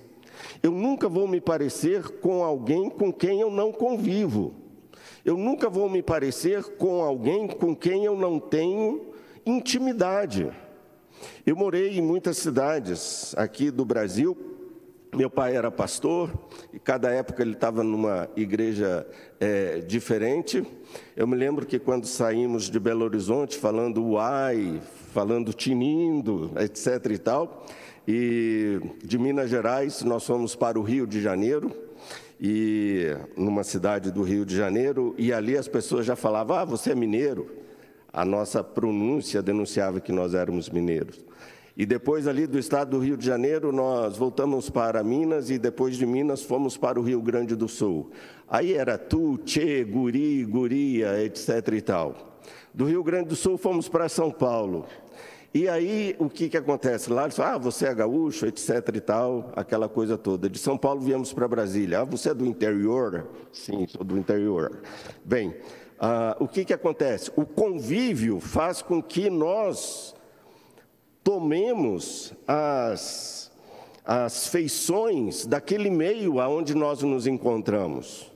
Eu 0.63 0.71
nunca 0.71 1.09
vou 1.09 1.27
me 1.27 1.41
parecer 1.41 2.01
com 2.21 2.45
alguém 2.45 2.89
com 2.89 3.11
quem 3.11 3.41
eu 3.41 3.51
não 3.51 3.73
convivo. 3.73 4.53
Eu 5.25 5.35
nunca 5.35 5.69
vou 5.69 5.89
me 5.89 6.01
parecer 6.01 6.63
com 6.77 7.03
alguém 7.03 7.45
com 7.45 7.75
quem 7.75 8.05
eu 8.05 8.15
não 8.15 8.39
tenho 8.39 9.07
intimidade. 9.45 10.49
Eu 11.45 11.57
morei 11.57 11.89
em 11.97 12.01
muitas 12.01 12.37
cidades 12.37 13.35
aqui 13.35 13.69
do 13.69 13.83
Brasil 13.83 14.60
meu 15.13 15.29
pai 15.29 15.55
era 15.55 15.69
pastor 15.69 16.31
e 16.73 16.79
cada 16.79 17.11
época 17.11 17.41
ele 17.41 17.51
estava 17.51 17.83
numa 17.83 18.29
igreja 18.35 19.05
é, 19.39 19.79
diferente. 19.79 20.65
Eu 21.17 21.27
me 21.27 21.35
lembro 21.35 21.65
que 21.65 21.77
quando 21.77 22.05
saímos 22.05 22.69
de 22.69 22.79
Belo 22.79 23.03
Horizonte 23.03 23.57
falando 23.57 24.01
uai, 24.03 24.81
falando 25.13 25.53
tinindo, 25.53 26.51
etc. 26.57 27.11
e 27.11 27.17
tal, 27.17 27.65
e 28.07 28.79
de 29.03 29.17
Minas 29.17 29.49
Gerais 29.49 30.01
nós 30.03 30.25
fomos 30.25 30.55
para 30.55 30.79
o 30.79 30.81
Rio 30.81 31.05
de 31.05 31.21
Janeiro 31.21 31.71
e 32.39 33.13
numa 33.35 33.63
cidade 33.63 34.11
do 34.11 34.23
Rio 34.23 34.45
de 34.45 34.55
Janeiro 34.55 35.13
e 35.17 35.33
ali 35.33 35.57
as 35.57 35.67
pessoas 35.67 36.05
já 36.05 36.15
falavam: 36.15 36.55
ah, 36.55 36.63
você 36.65 36.91
é 36.91 36.95
mineiro. 36.95 37.59
A 38.13 38.25
nossa 38.25 38.63
pronúncia 38.63 39.41
denunciava 39.41 40.01
que 40.01 40.11
nós 40.11 40.33
éramos 40.33 40.69
mineiros. 40.69 41.23
E 41.75 41.85
depois 41.85 42.27
ali 42.27 42.45
do 42.45 42.59
estado 42.59 42.91
do 42.91 42.99
Rio 42.99 43.15
de 43.15 43.25
Janeiro, 43.25 43.71
nós 43.71 44.17
voltamos 44.17 44.69
para 44.69 45.03
Minas 45.03 45.49
e 45.49 45.57
depois 45.57 45.95
de 45.95 46.05
Minas 46.05 46.43
fomos 46.43 46.77
para 46.77 46.99
o 46.99 47.03
Rio 47.03 47.21
Grande 47.21 47.55
do 47.55 47.67
Sul. 47.67 48.11
Aí 48.47 48.73
era 48.73 48.97
tu, 48.97 49.37
tchê, 49.37 49.83
guri, 49.83 50.43
guria, 50.43 51.23
etc 51.23 51.67
e 51.73 51.81
tal. 51.81 52.39
Do 52.73 52.85
Rio 52.85 53.03
Grande 53.03 53.29
do 53.29 53.35
Sul 53.35 53.57
fomos 53.57 53.87
para 53.87 54.09
São 54.09 54.29
Paulo. 54.29 54.85
E 55.53 55.67
aí 55.67 56.15
o 56.17 56.29
que, 56.29 56.47
que 56.47 56.57
acontece? 56.57 57.11
Lá 57.11 57.23
eles 57.23 57.35
falam, 57.35 57.55
ah, 57.55 57.57
você 57.57 57.85
é 57.85 57.93
gaúcho, 57.93 58.45
etc 58.45 58.87
e 58.93 59.01
tal, 59.01 59.51
aquela 59.55 59.89
coisa 59.89 60.17
toda. 60.17 60.49
De 60.49 60.57
São 60.57 60.77
Paulo 60.77 61.01
viemos 61.01 61.33
para 61.33 61.47
Brasília. 61.47 62.01
Ah, 62.01 62.03
você 62.05 62.29
é 62.29 62.33
do 62.33 62.45
interior? 62.45 63.27
Sim, 63.51 63.85
sou 63.87 64.03
do 64.03 64.17
interior. 64.17 64.81
Bem, 65.25 65.53
ah, 65.99 66.35
o 66.39 66.47
que, 66.47 66.63
que 66.63 66.73
acontece? 66.73 67.31
O 67.35 67.45
convívio 67.45 68.39
faz 68.39 68.81
com 68.81 69.03
que 69.03 69.29
nós 69.29 70.15
tomemos 71.23 72.33
as, 72.47 73.51
as 74.05 74.47
feições 74.47 75.45
daquele 75.45 75.89
meio 75.89 76.39
aonde 76.39 76.75
nós 76.75 77.01
nos 77.01 77.27
encontramos. 77.27 78.31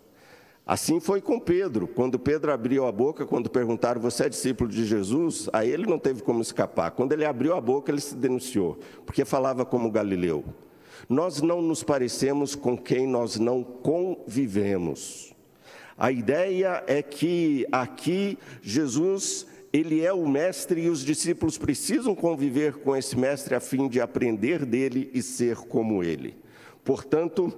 Assim 0.66 1.00
foi 1.00 1.22
com 1.22 1.40
Pedro. 1.40 1.88
Quando 1.88 2.18
Pedro 2.18 2.52
abriu 2.52 2.88
a 2.88 2.92
boca, 2.92 3.26
quando 3.26 3.50
perguntaram: 3.50 4.02
Você 4.02 4.26
é 4.26 4.30
discípulo 4.30 4.70
de 4.70 4.84
Jesus? 4.84 5.48
Aí 5.54 5.70
ele 5.70 5.86
não 5.86 6.00
teve 6.00 6.24
como 6.24 6.42
escapar. 6.42 6.92
Quando 6.92 7.12
ele 7.12 7.24
abriu 7.24 7.56
a 7.56 7.62
boca, 7.62 7.92
ele 7.92 8.02
se 8.02 8.16
denunciou, 8.16 8.80
porque 9.06 9.24
falava 9.24 9.64
como 9.64 9.92
Galileu. 9.92 10.44
Nós 11.08 11.40
não 11.40 11.62
nos 11.62 11.84
parecemos 11.84 12.56
com 12.56 12.76
quem 12.76 13.06
nós 13.06 13.38
não 13.38 13.64
convivemos. 13.64 15.36
A 15.98 16.12
ideia 16.12 16.84
é 16.88 17.02
que 17.02 17.66
aqui 17.72 18.38
Jesus 18.62 19.46
ele 19.76 20.06
é 20.06 20.14
o 20.14 20.26
mestre 20.26 20.84
e 20.84 20.90
os 20.90 21.04
discípulos 21.04 21.58
precisam 21.58 22.16
conviver 22.16 22.76
com 22.76 22.96
esse 22.96 23.18
mestre 23.18 23.56
a 23.56 23.60
fim 23.60 23.90
de 23.90 24.00
aprender 24.00 24.66
dele 24.66 25.12
e 25.14 25.22
ser 25.22 25.58
como 25.58 26.02
ele. 26.02 26.38
Portanto, 26.82 27.54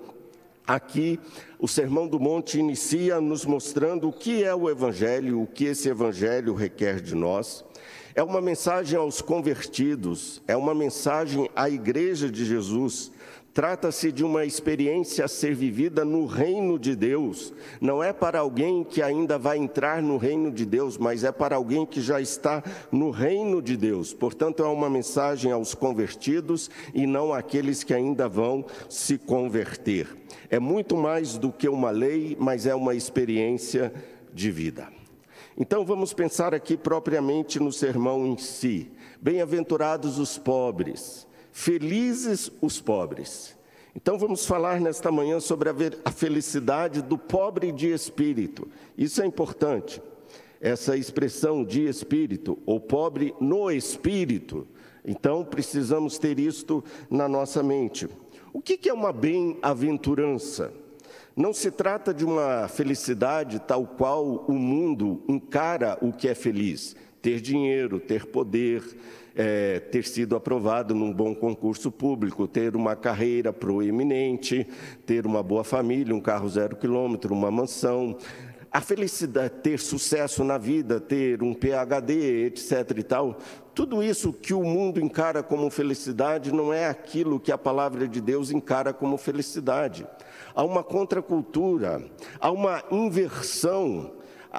aqui 0.66 1.20
o 1.60 1.68
Sermão 1.68 2.08
do 2.08 2.20
Monte 2.20 2.58
inicia 2.58 3.22
nos 3.22 3.46
mostrando 3.46 4.10
o 4.10 4.14
que 4.14 4.44
é 4.44 4.56
o 4.56 4.68
Evangelho, 4.68 5.44
o 5.44 5.46
que 5.46 5.66
esse 5.66 5.90
Evangelho 5.90 6.56
requer 6.56 7.00
de 7.02 7.14
nós. 7.14 7.64
É 8.16 8.24
uma 8.24 8.42
mensagem 8.42 8.98
aos 8.98 9.22
convertidos, 9.22 10.42
é 10.48 10.58
uma 10.58 10.74
mensagem 10.74 11.48
à 11.56 11.70
Igreja 11.70 12.32
de 12.32 12.44
Jesus, 12.46 13.12
Trata-se 13.58 14.12
de 14.12 14.24
uma 14.24 14.46
experiência 14.46 15.26
a 15.26 15.28
ser 15.28 15.56
vivida 15.56 16.06
no 16.06 16.28
reino 16.28 16.78
de 16.78 16.96
Deus. 16.96 17.52
Não 17.82 18.04
é 18.04 18.14
para 18.14 18.38
alguém 18.38 18.84
que 18.84 19.02
ainda 19.02 19.36
vai 19.40 19.58
entrar 19.58 20.00
no 20.00 20.16
reino 20.16 20.52
de 20.52 20.64
Deus, 20.64 20.96
mas 20.96 21.24
é 21.24 21.32
para 21.32 21.56
alguém 21.56 21.84
que 21.84 22.00
já 22.00 22.22
está 22.22 22.64
no 22.92 23.10
reino 23.10 23.60
de 23.60 23.76
Deus. 23.76 24.14
Portanto, 24.14 24.62
é 24.62 24.68
uma 24.68 24.92
mensagem 24.92 25.52
aos 25.52 25.74
convertidos 25.74 26.70
e 26.94 27.08
não 27.08 27.34
àqueles 27.34 27.84
que 27.84 27.96
ainda 27.96 28.30
vão 28.30 28.64
se 28.88 29.18
converter. 29.18 30.08
É 30.52 30.60
muito 30.60 30.96
mais 30.96 31.36
do 31.36 31.52
que 31.52 31.68
uma 31.68 31.90
lei, 31.90 32.38
mas 32.40 32.68
é 32.68 32.76
uma 32.76 32.94
experiência 32.94 33.92
de 34.32 34.52
vida. 34.52 34.88
Então, 35.58 35.84
vamos 35.84 36.14
pensar 36.14 36.54
aqui 36.54 36.78
propriamente 36.78 37.60
no 37.60 37.74
sermão 37.74 38.24
em 38.28 38.38
si. 38.38 38.92
Bem-aventurados 39.20 40.20
os 40.20 40.38
pobres 40.38 41.27
Felizes 41.60 42.52
os 42.62 42.80
pobres. 42.80 43.58
Então 43.96 44.16
vamos 44.16 44.46
falar 44.46 44.80
nesta 44.80 45.12
manhã 45.12 45.40
sobre 45.40 45.72
a 46.06 46.12
felicidade 46.12 47.02
do 47.02 47.18
pobre 47.18 47.72
de 47.72 47.92
espírito. 47.92 48.68
Isso 48.96 49.24
é 49.24 49.26
importante. 49.26 50.00
Essa 50.62 50.96
expressão 50.96 51.66
de 51.66 51.88
espírito, 51.88 52.60
ou 52.64 52.80
pobre 52.80 53.34
no 53.42 53.72
espírito. 53.72 54.68
Então 55.04 55.44
precisamos 55.44 56.20
ter 56.20 56.38
isto 56.38 56.84
na 57.10 57.28
nossa 57.28 57.64
mente. 57.64 58.08
O 58.54 58.62
que 58.62 58.88
é 58.88 58.94
uma 58.94 59.12
bem-aventurança? 59.12 60.72
Não 61.36 61.54
se 61.54 61.72
trata 61.72 62.14
de 62.14 62.24
uma 62.24 62.68
felicidade 62.68 63.60
tal 63.62 63.88
qual 63.88 64.46
o 64.48 64.54
mundo 64.54 65.24
encara 65.28 65.98
o 66.04 66.14
que 66.14 66.28
é 66.28 66.36
feliz: 66.36 66.96
ter 67.20 67.42
dinheiro, 67.42 68.00
ter 68.00 68.28
poder, 68.28 68.84
é, 69.38 69.80
ter 69.80 70.04
sido 70.04 70.36
aprovado 70.36 70.96
num 70.96 71.14
bom 71.14 71.36
concurso 71.36 71.92
público, 71.92 72.48
ter 72.48 72.76
uma 72.76 72.96
carreira 72.96 73.54
proeminente, 73.54 74.68
ter 75.06 75.28
uma 75.28 75.44
boa 75.44 75.64
família, 75.64 76.16
um 76.16 76.20
carro 76.20 76.50
zero 76.50 76.76
quilômetro, 76.76 77.34
uma 77.34 77.52
mansão. 77.52 78.18
a 78.72 78.82
felicidade, 78.82 79.54
ter 79.62 79.80
sucesso 79.80 80.44
na 80.44 80.58
vida, 80.58 81.00
ter 81.00 81.42
um 81.42 81.54
PhD, 81.54 82.46
etc 82.46 82.98
e 82.98 83.04
tal, 83.04 83.38
tudo 83.74 84.04
isso 84.04 84.34
que 84.34 84.54
o 84.54 84.64
mundo 84.64 85.00
encara 85.00 85.44
como 85.44 85.70
felicidade 85.70 86.52
não 86.52 86.74
é 86.74 86.88
aquilo 86.88 87.40
que 87.40 87.52
a 87.52 87.58
palavra 87.58 88.08
de 88.08 88.20
Deus 88.20 88.52
encara 88.52 88.92
como 88.92 89.18
felicidade. 89.18 90.06
Há 90.56 90.64
uma 90.64 90.84
contracultura, 90.84 92.04
há 92.40 92.52
uma 92.52 92.84
inversão 92.92 94.17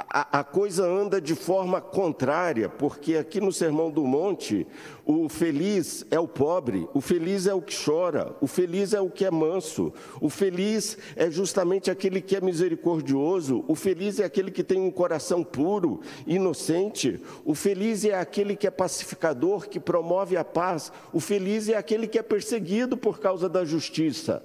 a, 0.08 0.40
a, 0.40 0.44
coisa 0.44 0.86
anda 0.86 1.20
de 1.20 1.34
forma 1.34 1.80
contrária, 1.80 2.68
porque 2.68 3.16
aqui 3.16 3.40
no 3.40 3.52
Sermão 3.52 3.90
do 3.90 4.04
Monte, 4.04 4.66
o 5.04 5.28
feliz 5.28 6.06
é 6.10 6.20
o 6.20 6.28
pobre, 6.28 6.88
o 6.94 7.00
feliz 7.00 7.46
é 7.46 7.54
o 7.54 7.60
que 7.60 7.74
chora, 7.74 8.36
o 8.40 8.46
feliz 8.46 8.92
é 8.92 9.00
o 9.00 9.10
que 9.10 9.24
é 9.24 9.30
manso, 9.30 9.92
o 10.20 10.28
feliz 10.28 10.96
é 11.16 11.30
justamente 11.30 11.90
aquele 11.90 12.20
que 12.20 12.36
é 12.36 12.40
misericordioso, 12.40 13.64
o 13.66 13.74
feliz 13.74 14.20
é 14.20 14.24
aquele 14.24 14.52
que 14.52 14.62
tem 14.62 14.80
um 14.80 14.90
coração 14.90 15.42
puro, 15.42 16.00
inocente, 16.26 17.20
o 17.44 17.54
feliz 17.54 18.04
é 18.04 18.14
aquele 18.14 18.54
que 18.54 18.66
é 18.66 18.70
pacificador, 18.70 19.68
que 19.68 19.80
promove 19.80 20.36
a 20.36 20.44
paz, 20.44 20.92
o 21.12 21.18
feliz 21.18 21.68
é 21.68 21.76
aquele 21.76 22.06
que 22.06 22.18
é 22.18 22.22
perseguido 22.22 22.96
por 22.96 23.18
causa 23.18 23.48
da 23.48 23.64
justiça. 23.64 24.44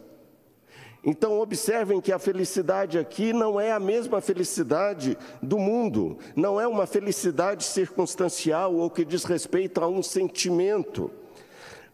Então, 1.05 1.39
observem 1.39 1.99
que 1.99 2.13
a 2.13 2.19
felicidade 2.19 2.97
aqui 2.97 3.33
não 3.33 3.59
é 3.59 3.73
a 3.73 3.79
mesma 3.79 4.21
felicidade 4.21 5.17
do 5.41 5.59
mundo, 5.59 6.17
não 6.33 6.59
é 6.61 6.65
uma 6.65 6.85
felicidade 6.85 7.65
circunstancial 7.65 8.73
ou 8.73 8.89
que 8.89 9.03
diz 9.03 9.25
respeito 9.25 9.81
a 9.81 9.87
um 9.87 10.01
sentimento. 10.01 11.11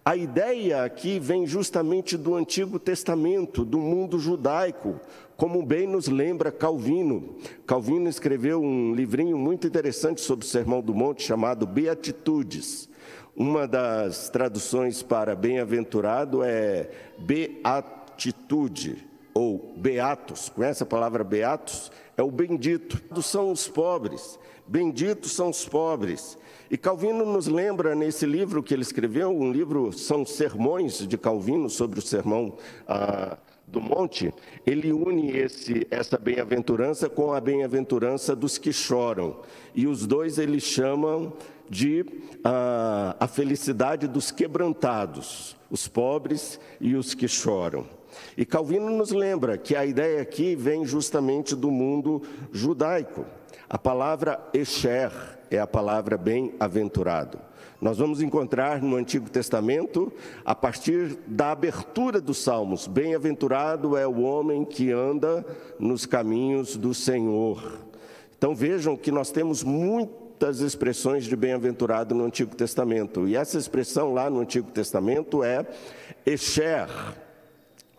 A 0.06 0.16
ideia 0.16 0.84
aqui 0.84 1.20
vem 1.20 1.48
justamente 1.48 2.18
do 2.18 2.36
Antigo 2.36 2.78
Testamento, 2.78 3.66
do 3.66 3.80
mundo 3.80 4.20
judaico, 4.20 5.00
como 5.36 5.66
bem 5.66 5.88
nos 5.88 6.08
lembra 6.08 6.52
Calvino. 6.52 7.36
Calvino 7.66 8.08
escreveu 8.08 8.62
um 8.62 8.94
livrinho 8.94 9.38
muito 9.38 9.66
interessante 9.66 10.22
sobre 10.22 10.46
o 10.46 10.48
Sermão 10.48 10.82
do 10.82 10.94
Monte 10.94 11.24
chamado 11.24 11.66
Beatitudes. 11.66 12.88
Uma 13.36 13.68
das 13.68 14.30
traduções 14.30 15.02
para 15.02 15.36
bem-aventurado 15.36 16.44
é 16.44 16.90
beatitude 17.18 17.99
beatitude 18.20 19.08
ou 19.34 19.74
beatos, 19.78 20.50
conhece 20.50 20.84
a 20.84 20.86
palavra 20.86 21.24
beatos? 21.24 21.90
É 22.18 22.22
o 22.22 22.30
bendito. 22.30 23.02
São 23.22 23.52
os 23.52 23.68
pobres, 23.70 24.38
benditos 24.68 25.32
são 25.32 25.50
os 25.50 25.66
pobres. 25.66 26.38
E 26.70 26.78
Calvino 26.78 27.26
nos 27.26 27.48
lembra 27.48 27.96
nesse 27.96 28.26
livro 28.26 28.62
que 28.62 28.74
ele 28.74 28.84
escreveu, 28.84 29.30
um 29.32 29.52
livro, 29.52 29.94
são 29.94 30.26
sermões 30.26 31.08
de 31.08 31.18
Calvino 31.18 31.70
sobre 31.70 32.00
o 32.00 32.02
sermão 32.02 32.58
ah, 32.88 33.38
do 33.66 33.80
monte, 33.80 34.34
ele 34.66 34.92
une 34.92 35.32
esse, 35.32 35.88
essa 35.90 36.18
bem-aventurança 36.18 37.08
com 37.08 37.34
a 37.34 37.40
bem-aventurança 37.40 38.36
dos 38.36 38.58
que 38.58 38.74
choram. 38.74 39.38
E 39.74 39.88
os 39.88 40.06
dois 40.06 40.38
eles 40.38 40.64
chamam 40.64 41.34
de 41.70 42.06
ah, 42.44 43.16
a 43.20 43.28
felicidade 43.28 44.08
dos 44.08 44.30
quebrantados, 44.30 45.56
os 45.70 45.88
pobres 45.88 46.60
e 46.82 46.96
os 46.96 47.14
que 47.14 47.28
choram. 47.28 47.99
E 48.38 48.46
Calvino 48.46 48.90
nos 48.90 49.12
lembra 49.12 49.58
que 49.58 49.76
a 49.76 49.86
ideia 49.86 50.22
aqui 50.22 50.56
vem 50.56 50.86
justamente 50.86 51.56
do 51.56 51.72
mundo 51.72 52.22
judaico. 52.52 53.26
A 53.70 53.78
palavra 53.78 54.40
Esher 54.54 55.12
é 55.52 55.60
a 55.60 55.68
palavra 55.68 56.18
bem-aventurado. 56.18 57.40
Nós 57.82 57.98
vamos 57.98 58.22
encontrar 58.22 58.82
no 58.82 58.98
Antigo 58.98 59.30
Testamento, 59.30 60.12
a 60.44 60.54
partir 60.54 61.18
da 61.26 61.52
abertura 61.52 62.20
dos 62.20 62.40
Salmos, 62.40 62.88
bem-aventurado 62.88 63.96
é 63.96 64.06
o 64.06 64.22
homem 64.22 64.66
que 64.66 64.92
anda 64.92 65.46
nos 65.80 66.06
caminhos 66.06 66.76
do 66.76 66.94
Senhor. 66.94 67.80
Então 68.38 68.54
vejam 68.54 68.98
que 68.98 69.12
nós 69.12 69.32
temos 69.32 69.64
muitas 69.64 70.60
expressões 70.60 71.24
de 71.24 71.36
bem-aventurado 71.38 72.14
no 72.14 72.26
Antigo 72.26 72.54
Testamento, 72.54 73.28
e 73.28 73.36
essa 73.36 73.58
expressão 73.58 74.14
lá 74.14 74.30
no 74.30 74.42
Antigo 74.42 74.72
Testamento 74.72 75.42
é 75.44 75.66
Esher 76.26 76.90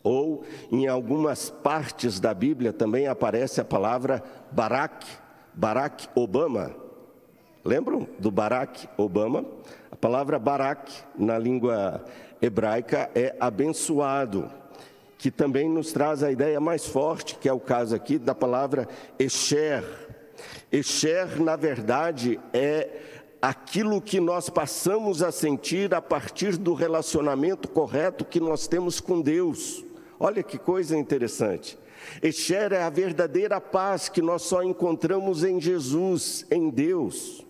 ou 0.03 0.45
em 0.71 0.87
algumas 0.89 1.51
partes 1.51 2.19
da 2.19 2.33
Bíblia 2.33 2.73
também 2.73 3.07
aparece 3.07 3.61
a 3.61 3.65
palavra 3.65 4.23
Barack, 4.51 5.07
Barack 5.55 6.09
Obama. 6.15 6.75
Lembram 7.65 8.09
do 8.19 8.31
Barack 8.31 8.89
Obama? 8.97 9.45
A 9.91 9.97
palavra 9.97 10.39
Barack 10.39 10.91
na 11.19 11.39
língua 11.39 12.03
hebraica 12.41 13.11
é 13.15 13.37
abençoado, 13.39 14.51
que 15.19 15.31
também 15.31 15.69
nos 15.69 15.93
traz 15.93 16.23
a 16.23 16.33
ideia 16.33 16.59
mais 16.59 16.87
forte, 16.87 17.37
que 17.37 17.49
é 17.49 17.53
o 17.53 17.61
caso 17.61 17.95
aqui 17.95 18.19
da 18.19 18.35
palavra 18.35 18.89
Esher. 19.19 19.85
Esher, 20.73 21.43
na 21.43 21.57
verdade, 21.57 22.41
é 22.55 22.89
aquilo 23.43 24.01
que 24.01 24.21
nós 24.21 24.49
passamos 24.49 25.23
a 25.23 25.31
sentir 25.31 25.95
a 25.95 26.01
partir 26.01 26.57
do 26.57 26.73
relacionamento 26.73 27.69
correto 27.69 28.25
que 28.25 28.41
nós 28.41 28.67
temos 28.67 29.01
com 29.01 29.21
Deus. 29.21 29.85
Olha 30.23 30.43
que 30.43 30.59
coisa 30.59 30.99
interessante. 30.99 31.79
Esher 32.23 32.75
é 32.75 32.83
a 32.83 32.91
verdadeira 32.91 33.59
paz 33.59 34.11
que 34.11 34.21
nós 34.21 34.43
só 34.43 34.63
encontramos 34.63 35.43
em 35.43 35.59
Jesus, 35.59 36.45
em 36.51 36.69
Deus. 36.69 37.47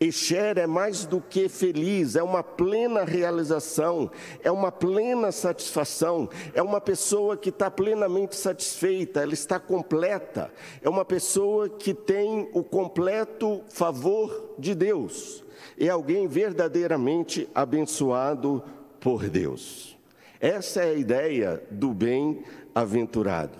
Esher 0.00 0.56
é 0.56 0.66
mais 0.66 1.04
do 1.04 1.20
que 1.20 1.46
feliz, 1.46 2.16
é 2.16 2.22
uma 2.22 2.42
plena 2.42 3.04
realização, 3.04 4.10
é 4.42 4.50
uma 4.50 4.72
plena 4.72 5.30
satisfação, 5.30 6.26
é 6.54 6.62
uma 6.62 6.80
pessoa 6.80 7.36
que 7.36 7.50
está 7.50 7.70
plenamente 7.70 8.34
satisfeita, 8.34 9.20
ela 9.20 9.34
está 9.34 9.60
completa, 9.60 10.50
é 10.80 10.88
uma 10.88 11.04
pessoa 11.04 11.68
que 11.68 11.92
tem 11.92 12.48
o 12.54 12.64
completo 12.64 13.62
favor 13.68 14.54
de 14.58 14.74
Deus, 14.74 15.44
é 15.78 15.90
alguém 15.90 16.26
verdadeiramente 16.26 17.46
abençoado 17.54 18.62
por 18.98 19.28
Deus. 19.28 19.95
Essa 20.40 20.82
é 20.82 20.90
a 20.90 20.94
ideia 20.94 21.62
do 21.70 21.94
bem-aventurado. 21.94 23.58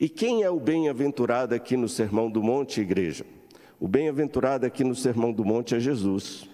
E 0.00 0.08
quem 0.08 0.42
é 0.42 0.50
o 0.50 0.60
bem-aventurado 0.60 1.54
aqui 1.54 1.76
no 1.76 1.88
Sermão 1.88 2.30
do 2.30 2.42
Monte, 2.42 2.80
igreja? 2.80 3.24
O 3.80 3.86
bem-aventurado 3.86 4.66
aqui 4.66 4.82
no 4.82 4.94
Sermão 4.94 5.32
do 5.32 5.44
Monte 5.44 5.74
é 5.74 5.80
Jesus. 5.80 6.48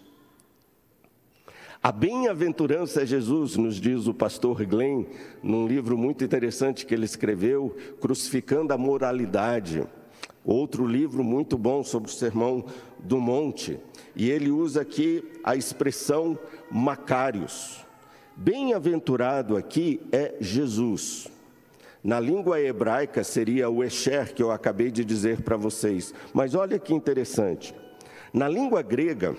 A 1.82 1.92
bem-aventurança 1.92 3.02
é 3.02 3.06
Jesus, 3.06 3.56
nos 3.56 3.76
diz 3.76 4.06
o 4.06 4.14
pastor 4.14 4.64
Glenn, 4.64 5.04
num 5.42 5.66
livro 5.66 5.98
muito 5.98 6.24
interessante 6.24 6.86
que 6.86 6.94
ele 6.94 7.04
escreveu, 7.04 7.76
Crucificando 8.00 8.72
a 8.72 8.78
Moralidade. 8.78 9.86
Outro 10.42 10.86
livro 10.86 11.22
muito 11.22 11.58
bom 11.58 11.84
sobre 11.84 12.10
o 12.10 12.14
Sermão 12.14 12.64
do 12.98 13.20
Monte. 13.20 13.78
E 14.16 14.30
ele 14.30 14.50
usa 14.50 14.80
aqui 14.80 15.22
a 15.42 15.54
expressão 15.54 16.38
Macários. 16.70 17.83
Bem-aventurado 18.36 19.56
aqui 19.56 20.00
é 20.10 20.34
Jesus. 20.40 21.28
Na 22.02 22.18
língua 22.18 22.60
hebraica 22.60 23.22
seria 23.22 23.70
o 23.70 23.84
Esher, 23.84 24.34
que 24.34 24.42
eu 24.42 24.50
acabei 24.50 24.90
de 24.90 25.04
dizer 25.04 25.42
para 25.42 25.56
vocês. 25.56 26.12
Mas 26.32 26.52
olha 26.54 26.76
que 26.78 26.92
interessante. 26.92 27.72
Na 28.32 28.48
língua 28.48 28.82
grega, 28.82 29.36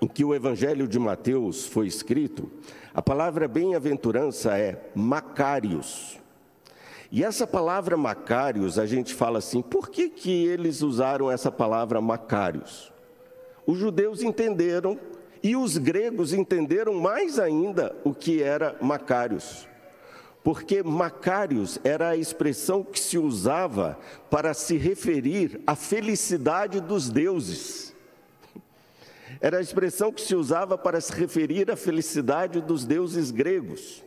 em 0.00 0.08
que 0.08 0.24
o 0.24 0.34
Evangelho 0.34 0.88
de 0.88 0.98
Mateus 0.98 1.66
foi 1.66 1.86
escrito, 1.86 2.50
a 2.94 3.02
palavra 3.02 3.46
bem-aventurança 3.46 4.56
é 4.56 4.90
Macários. 4.94 6.18
E 7.12 7.22
essa 7.22 7.46
palavra 7.46 7.94
Macários, 7.94 8.78
a 8.78 8.86
gente 8.86 9.14
fala 9.14 9.38
assim, 9.38 9.60
por 9.60 9.90
que, 9.90 10.08
que 10.08 10.46
eles 10.46 10.80
usaram 10.80 11.30
essa 11.30 11.52
palavra 11.52 12.00
Macários? 12.00 12.90
Os 13.66 13.76
judeus 13.76 14.22
entenderam 14.22 14.98
e 15.42 15.56
os 15.56 15.76
gregos 15.76 16.32
entenderam 16.32 16.94
mais 16.94 17.38
ainda 17.38 17.94
o 18.04 18.14
que 18.14 18.42
era 18.42 18.76
Macários. 18.80 19.68
Porque 20.42 20.82
Macários 20.82 21.78
era 21.84 22.10
a 22.10 22.16
expressão 22.16 22.82
que 22.82 22.98
se 22.98 23.18
usava 23.18 23.98
para 24.30 24.54
se 24.54 24.76
referir 24.76 25.60
à 25.66 25.74
felicidade 25.74 26.80
dos 26.80 27.10
deuses. 27.10 27.94
Era 29.40 29.58
a 29.58 29.60
expressão 29.60 30.12
que 30.12 30.22
se 30.22 30.34
usava 30.34 30.78
para 30.78 31.00
se 31.00 31.12
referir 31.12 31.70
à 31.70 31.76
felicidade 31.76 32.60
dos 32.60 32.84
deuses 32.84 33.30
gregos. 33.30 34.02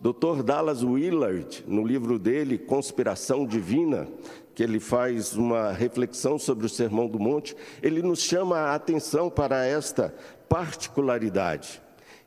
Dr. 0.00 0.42
Dallas 0.44 0.82
Willard, 0.82 1.64
no 1.66 1.84
livro 1.84 2.18
dele, 2.18 2.56
Conspiração 2.56 3.44
Divina, 3.44 4.08
que 4.54 4.62
ele 4.62 4.80
faz 4.80 5.34
uma 5.34 5.72
reflexão 5.72 6.38
sobre 6.38 6.66
o 6.66 6.68
Sermão 6.68 7.08
do 7.08 7.18
Monte, 7.18 7.56
ele 7.82 8.02
nos 8.02 8.20
chama 8.20 8.58
a 8.58 8.74
atenção 8.74 9.28
para 9.28 9.64
esta 9.64 10.14
particularidade. 10.48 11.82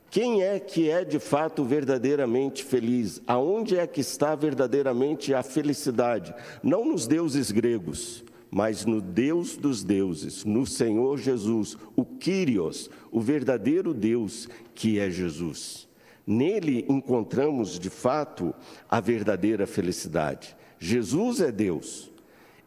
Quem 0.10 0.44
é 0.44 0.60
que 0.60 0.90
é 0.90 1.06
de 1.06 1.20
fato 1.20 1.64
verdadeiramente 1.64 2.66
feliz? 2.66 3.22
Aonde 3.26 3.78
é 3.78 3.88
que 3.88 4.02
está 4.02 4.36
verdadeiramente 4.36 5.34
a 5.34 5.42
felicidade? 5.42 6.36
Não 6.62 6.84
nos 6.84 7.08
deuses 7.08 7.50
gregos, 7.50 8.24
mas 8.52 8.86
no 8.86 9.00
Deus 9.00 9.56
dos 9.56 9.86
deuses, 9.86 10.44
no 10.44 10.66
Senhor 10.66 11.18
Jesus, 11.18 11.78
o 11.96 12.04
Kyrios, 12.04 12.90
o 13.10 13.22
verdadeiro 13.22 13.94
Deus 13.94 14.50
que 14.76 15.00
é 15.00 15.10
Jesus. 15.10 15.88
Nele 16.28 16.86
encontramos 16.90 17.80
de 17.80 17.90
fato 17.90 18.54
a 18.90 19.00
verdadeira 19.00 19.66
felicidade. 19.66 20.58
Jesus 20.78 21.40
é 21.40 21.52
Deus. 21.52 22.12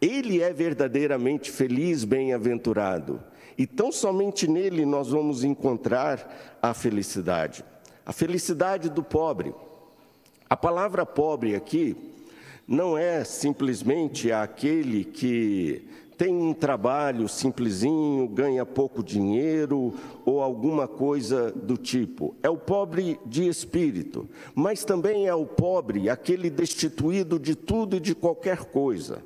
Ele 0.01 0.41
é 0.43 0.53
verdadeiramente 0.53 1.51
feliz, 1.51 2.05
bem-aventurado. 2.05 3.23
E 3.57 3.67
tão 3.67 3.93
somente 3.93 4.49
nele 4.49 4.85
nós 4.85 5.09
vamos 5.09 5.45
encontrar 5.45 6.57
a 6.61 6.75
felicidade. 6.75 7.65
A 8.05 8.13
felicidade 8.13 8.89
do 8.91 9.03
pobre. 9.03 9.55
A 10.49 10.57
palavra 10.57 11.07
pobre 11.07 11.55
aqui 11.55 11.97
não 12.67 12.97
é 12.97 13.25
simplesmente 13.25 14.33
aquele 14.33 15.05
que 15.05 15.87
tem 16.17 16.35
um 16.35 16.55
trabalho 16.55 17.29
simplesinho, 17.29 18.29
ganha 18.29 18.65
pouco 18.65 19.03
dinheiro 19.03 19.95
ou 20.25 20.41
alguma 20.41 20.87
coisa 20.87 21.51
do 21.51 21.77
tipo. 21.77 22.35
É 22.43 22.49
o 22.49 22.57
pobre 22.57 23.19
de 23.27 23.49
espírito, 23.49 24.29
mas 24.55 24.85
também 24.85 25.27
é 25.27 25.35
o 25.35 25.47
pobre, 25.47 26.09
aquele 26.09 26.49
destituído 26.49 27.39
de 27.39 27.55
tudo 27.55 27.97
e 27.97 28.01
de 28.01 28.15
qualquer 28.15 28.65
coisa. 28.65 29.23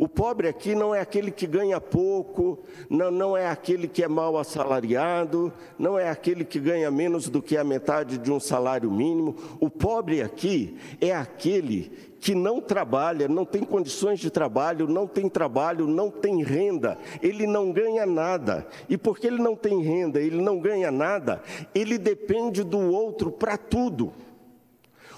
O 0.00 0.08
pobre 0.08 0.48
aqui 0.48 0.74
não 0.74 0.94
é 0.94 1.00
aquele 1.02 1.30
que 1.30 1.46
ganha 1.46 1.78
pouco, 1.78 2.60
não, 2.88 3.10
não 3.10 3.36
é 3.36 3.46
aquele 3.46 3.86
que 3.86 4.02
é 4.02 4.08
mal 4.08 4.38
assalariado, 4.38 5.52
não 5.78 5.98
é 5.98 6.08
aquele 6.08 6.42
que 6.42 6.58
ganha 6.58 6.90
menos 6.90 7.28
do 7.28 7.42
que 7.42 7.54
a 7.54 7.62
metade 7.62 8.16
de 8.16 8.32
um 8.32 8.40
salário 8.40 8.90
mínimo. 8.90 9.36
O 9.60 9.68
pobre 9.68 10.22
aqui 10.22 10.78
é 11.02 11.14
aquele 11.14 11.92
que 12.18 12.34
não 12.34 12.62
trabalha, 12.62 13.28
não 13.28 13.44
tem 13.44 13.62
condições 13.62 14.18
de 14.18 14.30
trabalho, 14.30 14.88
não 14.88 15.06
tem 15.06 15.28
trabalho, 15.28 15.86
não 15.86 16.10
tem 16.10 16.42
renda, 16.42 16.96
ele 17.20 17.46
não 17.46 17.70
ganha 17.70 18.06
nada. 18.06 18.66
E 18.88 18.96
porque 18.96 19.26
ele 19.26 19.42
não 19.42 19.54
tem 19.54 19.82
renda, 19.82 20.18
ele 20.18 20.40
não 20.40 20.58
ganha 20.58 20.90
nada, 20.90 21.42
ele 21.74 21.98
depende 21.98 22.64
do 22.64 22.78
outro 22.90 23.30
para 23.30 23.58
tudo. 23.58 24.14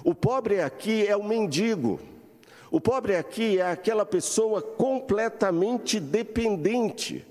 O 0.02 0.12
pobre 0.12 0.60
aqui 0.60 1.06
é 1.06 1.16
o 1.16 1.22
mendigo. 1.22 2.00
O 2.72 2.80
pobre 2.80 3.14
aqui 3.14 3.58
é 3.58 3.70
aquela 3.70 4.06
pessoa 4.06 4.62
completamente 4.62 6.00
dependente, 6.00 7.22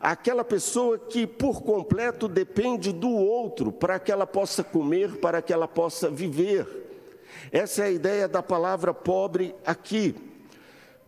aquela 0.00 0.42
pessoa 0.42 0.98
que 0.98 1.26
por 1.26 1.62
completo 1.62 2.26
depende 2.26 2.90
do 2.90 3.10
outro 3.10 3.70
para 3.70 3.98
que 3.98 4.10
ela 4.10 4.26
possa 4.26 4.64
comer, 4.64 5.18
para 5.18 5.42
que 5.42 5.52
ela 5.52 5.68
possa 5.68 6.08
viver. 6.08 6.66
Essa 7.52 7.82
é 7.82 7.84
a 7.88 7.90
ideia 7.90 8.26
da 8.26 8.42
palavra 8.42 8.94
pobre 8.94 9.54
aqui. 9.66 10.14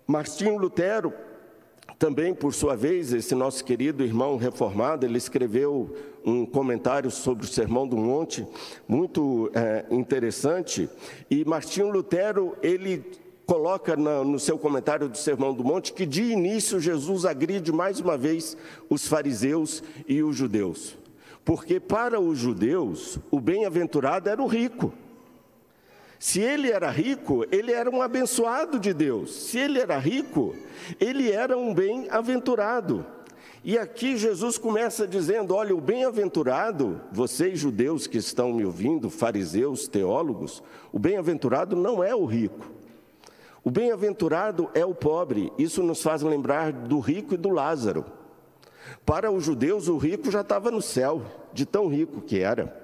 Martinho 0.06 0.58
Lutero, 0.58 1.14
também 1.98 2.34
por 2.34 2.52
sua 2.52 2.76
vez, 2.76 3.14
esse 3.14 3.34
nosso 3.34 3.64
querido 3.64 4.04
irmão 4.04 4.36
reformado, 4.36 5.06
ele 5.06 5.16
escreveu 5.16 5.96
um 6.22 6.44
comentário 6.44 7.10
sobre 7.10 7.46
o 7.46 7.48
Sermão 7.48 7.88
do 7.88 7.96
Monte, 7.96 8.46
muito 8.86 9.50
é, 9.54 9.86
interessante. 9.90 10.86
E 11.30 11.46
Martinho 11.46 11.88
Lutero, 11.88 12.58
ele 12.62 13.29
coloca 13.50 13.96
no 13.96 14.38
seu 14.38 14.56
comentário 14.56 15.08
do 15.08 15.18
Sermão 15.18 15.52
do 15.52 15.64
Monte 15.64 15.92
que 15.92 16.06
de 16.06 16.22
início 16.22 16.78
Jesus 16.78 17.24
agride 17.24 17.72
mais 17.72 17.98
uma 17.98 18.16
vez 18.16 18.56
os 18.88 19.08
fariseus 19.08 19.82
e 20.06 20.22
os 20.22 20.36
judeus. 20.36 20.96
Porque 21.44 21.80
para 21.80 22.20
os 22.20 22.38
judeus, 22.38 23.18
o 23.28 23.40
bem-aventurado 23.40 24.28
era 24.28 24.40
o 24.40 24.46
rico. 24.46 24.94
Se 26.16 26.38
ele 26.38 26.70
era 26.70 26.92
rico, 26.92 27.44
ele 27.50 27.72
era 27.72 27.90
um 27.90 28.00
abençoado 28.00 28.78
de 28.78 28.94
Deus. 28.94 29.34
Se 29.34 29.58
ele 29.58 29.80
era 29.80 29.98
rico, 29.98 30.54
ele 31.00 31.32
era 31.32 31.58
um 31.58 31.74
bem-aventurado. 31.74 33.04
E 33.64 33.76
aqui 33.76 34.16
Jesus 34.16 34.58
começa 34.58 35.08
dizendo: 35.08 35.56
Olha, 35.56 35.74
o 35.74 35.80
bem-aventurado, 35.80 37.00
vocês 37.10 37.58
judeus 37.58 38.06
que 38.06 38.18
estão 38.18 38.52
me 38.52 38.64
ouvindo, 38.64 39.10
fariseus, 39.10 39.88
teólogos, 39.88 40.62
o 40.92 41.00
bem-aventurado 41.00 41.74
não 41.74 42.04
é 42.04 42.14
o 42.14 42.24
rico. 42.24 42.78
O 43.62 43.70
bem-aventurado 43.70 44.70
é 44.74 44.84
o 44.84 44.94
pobre, 44.94 45.52
isso 45.58 45.82
nos 45.82 46.02
faz 46.02 46.22
lembrar 46.22 46.72
do 46.72 46.98
rico 46.98 47.34
e 47.34 47.36
do 47.36 47.50
Lázaro. 47.50 48.04
Para 49.04 49.30
os 49.30 49.44
judeus, 49.44 49.86
o 49.86 49.98
rico 49.98 50.30
já 50.30 50.40
estava 50.40 50.70
no 50.70 50.80
céu, 50.80 51.22
de 51.52 51.66
tão 51.66 51.88
rico 51.88 52.22
que 52.22 52.40
era. 52.40 52.74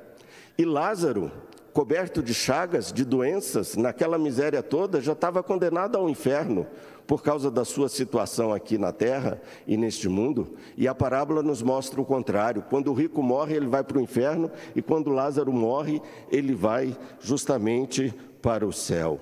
E 0.59 0.65
Lázaro, 0.65 1.33
coberto 1.73 2.23
de 2.23 2.35
chagas, 2.35 2.93
de 2.93 3.05
doenças, 3.05 3.77
naquela 3.77 4.19
miséria 4.19 4.63
toda, 4.63 5.01
já 5.01 5.13
estava 5.13 5.43
condenado 5.43 5.97
ao 5.97 6.09
inferno 6.11 6.67
por 7.07 7.23
causa 7.23 7.51
da 7.51 7.65
sua 7.65 7.89
situação 7.89 8.53
aqui 8.53 8.77
na 8.77 8.93
terra 8.93 9.41
e 9.67 9.77
neste 9.77 10.09
mundo. 10.09 10.57
E 10.77 10.89
a 10.89 10.95
parábola 10.95 11.43
nos 11.43 11.63
mostra 11.63 12.01
o 12.01 12.05
contrário: 12.05 12.65
quando 12.69 12.91
o 12.91 12.95
rico 12.95 13.23
morre, 13.23 13.55
ele 13.55 13.67
vai 13.67 13.83
para 13.83 13.99
o 13.99 14.01
inferno, 14.01 14.51
e 14.75 14.83
quando 14.83 15.11
Lázaro 15.11 15.53
morre, 15.53 16.03
ele 16.31 16.55
vai 16.55 16.97
justamente 17.21 18.13
para 18.43 18.67
o 18.67 18.73
céu. 18.73 19.21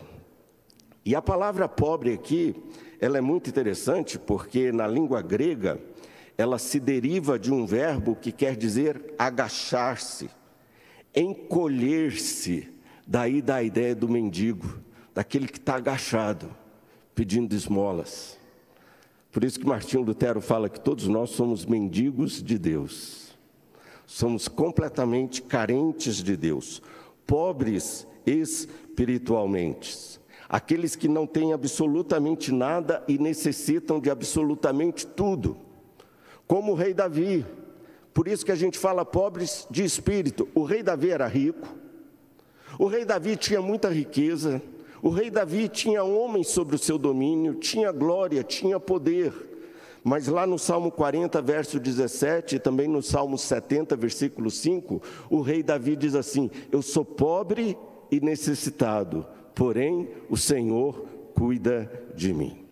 E 1.05 1.14
a 1.14 1.21
palavra 1.21 1.69
pobre 1.69 2.14
aqui, 2.14 2.55
ela 2.99 3.19
é 3.19 3.21
muito 3.21 3.51
interessante 3.51 4.19
porque 4.19 4.73
na 4.73 4.87
língua 4.87 5.21
grega 5.21 5.79
ela 6.38 6.59
se 6.59 6.81
deriva 6.81 7.38
de 7.38 7.53
um 7.53 7.67
verbo 7.67 8.17
que 8.17 8.33
quer 8.33 8.57
dizer 8.57 9.14
agachar-se, 9.19 10.31
encolher-se, 11.14 12.73
daí 13.07 13.43
da 13.43 13.62
ideia 13.62 13.95
do 13.95 14.09
mendigo, 14.09 14.81
daquele 15.12 15.47
que 15.47 15.59
está 15.59 15.77
agachado, 15.77 16.51
pedindo 17.14 17.55
esmolas. 17.55 18.38
Por 19.31 19.45
isso 19.45 19.61
que 19.61 19.67
Martinho 19.67 20.03
Lutero 20.03 20.40
fala 20.40 20.71
que 20.71 20.81
todos 20.81 21.07
nós 21.07 21.31
somos 21.31 21.67
mendigos 21.67 22.43
de 22.43 22.59
Deus, 22.59 23.37
somos 24.07 24.49
completamente 24.49 25.43
carentes 25.43 26.23
de 26.23 26.35
Deus, 26.37 26.81
pobres 27.27 28.07
espiritualmente 28.27 30.23
aqueles 30.48 30.96
que 30.96 31.09
não 31.09 31.26
têm 31.26 31.52
absolutamente 31.52 32.52
nada 32.52 33.02
e 33.09 33.18
necessitam 33.18 34.00
de 34.00 34.11
absolutamente 34.11 35.07
tudo, 35.07 35.57
como 36.46 36.72
o 36.72 36.74
rei 36.74 36.92
Davi. 36.92 37.44
Por 38.12 38.28
isso 38.28 38.44
que 38.44 38.52
a 38.52 38.57
gente 38.57 38.78
fala 38.78 39.04
pobres 39.04 39.66
de 39.70 39.85
espírito. 39.85 40.48
O 40.54 40.62
rei 40.62 40.83
Davi 40.83 41.11
era 41.11 41.26
rico, 41.26 41.66
o 42.78 42.87
rei 42.87 43.04
Davi 43.04 43.37
tinha 43.37 43.61
muita 43.61 43.88
riqueza, 43.88 44.62
o 45.02 45.11
rei 45.11 45.30
Davi 45.30 45.68
tinha 45.68 46.02
homens 46.02 46.48
sobre 46.48 46.74
o 46.76 46.78
seu 46.78 46.96
domínio, 46.96 47.54
tinha 47.54 47.92
glória, 47.92 48.42
tinha 48.42 48.80
poder. 48.80 49.33
Mas 50.02 50.28
lá 50.28 50.46
no 50.46 50.59
Salmo 50.59 50.90
40, 50.90 51.40
verso 51.40 51.80
17, 51.80 52.57
e 52.57 52.59
também 52.59 52.87
no 52.87 53.02
Salmo 53.02 53.38
70, 53.38 53.96
versículo 53.96 54.50
5, 54.50 55.00
o 55.30 55.40
rei 55.40 55.62
Davi 55.62 55.96
diz 55.96 56.14
assim: 56.14 56.50
Eu 56.70 56.83
sou 56.83 57.04
pobre 57.04 57.76
e 58.11 58.20
necessitado, 58.20 59.26
porém 59.55 60.09
o 60.29 60.37
Senhor 60.37 61.07
cuida 61.35 61.90
de 62.14 62.33
mim. 62.33 62.64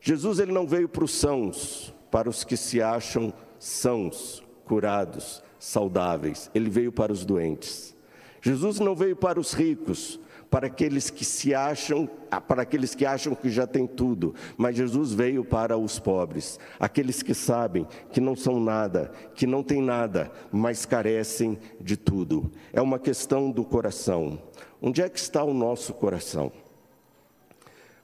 Jesus 0.00 0.38
ele 0.38 0.52
não 0.52 0.66
veio 0.66 0.88
para 0.88 1.04
os 1.04 1.14
sãos, 1.14 1.94
para 2.10 2.28
os 2.28 2.44
que 2.44 2.56
se 2.56 2.80
acham 2.80 3.32
sãos, 3.58 4.42
curados, 4.64 5.42
saudáveis. 5.58 6.50
Ele 6.54 6.70
veio 6.70 6.92
para 6.92 7.12
os 7.12 7.24
doentes. 7.24 7.96
Jesus 8.40 8.78
não 8.78 8.94
veio 8.94 9.16
para 9.16 9.40
os 9.40 9.52
ricos, 9.52 10.20
para 10.56 10.68
aqueles 10.68 11.10
que 11.10 11.22
se 11.22 11.54
acham, 11.54 12.08
para 12.48 12.62
aqueles 12.62 12.94
que 12.94 13.04
acham 13.04 13.34
que 13.34 13.50
já 13.50 13.66
tem 13.66 13.86
tudo, 13.86 14.34
mas 14.56 14.74
Jesus 14.74 15.12
veio 15.12 15.44
para 15.44 15.76
os 15.76 15.98
pobres, 15.98 16.58
aqueles 16.80 17.22
que 17.22 17.34
sabem 17.34 17.86
que 18.10 18.22
não 18.22 18.34
são 18.34 18.58
nada, 18.58 19.12
que 19.34 19.46
não 19.46 19.62
têm 19.62 19.82
nada, 19.82 20.32
mas 20.50 20.86
carecem 20.86 21.58
de 21.78 21.94
tudo. 21.94 22.50
É 22.72 22.80
uma 22.80 22.98
questão 22.98 23.50
do 23.50 23.66
coração. 23.66 24.38
Onde 24.80 25.02
é 25.02 25.10
que 25.10 25.18
está 25.18 25.44
o 25.44 25.52
nosso 25.52 25.92
coração? 25.92 26.50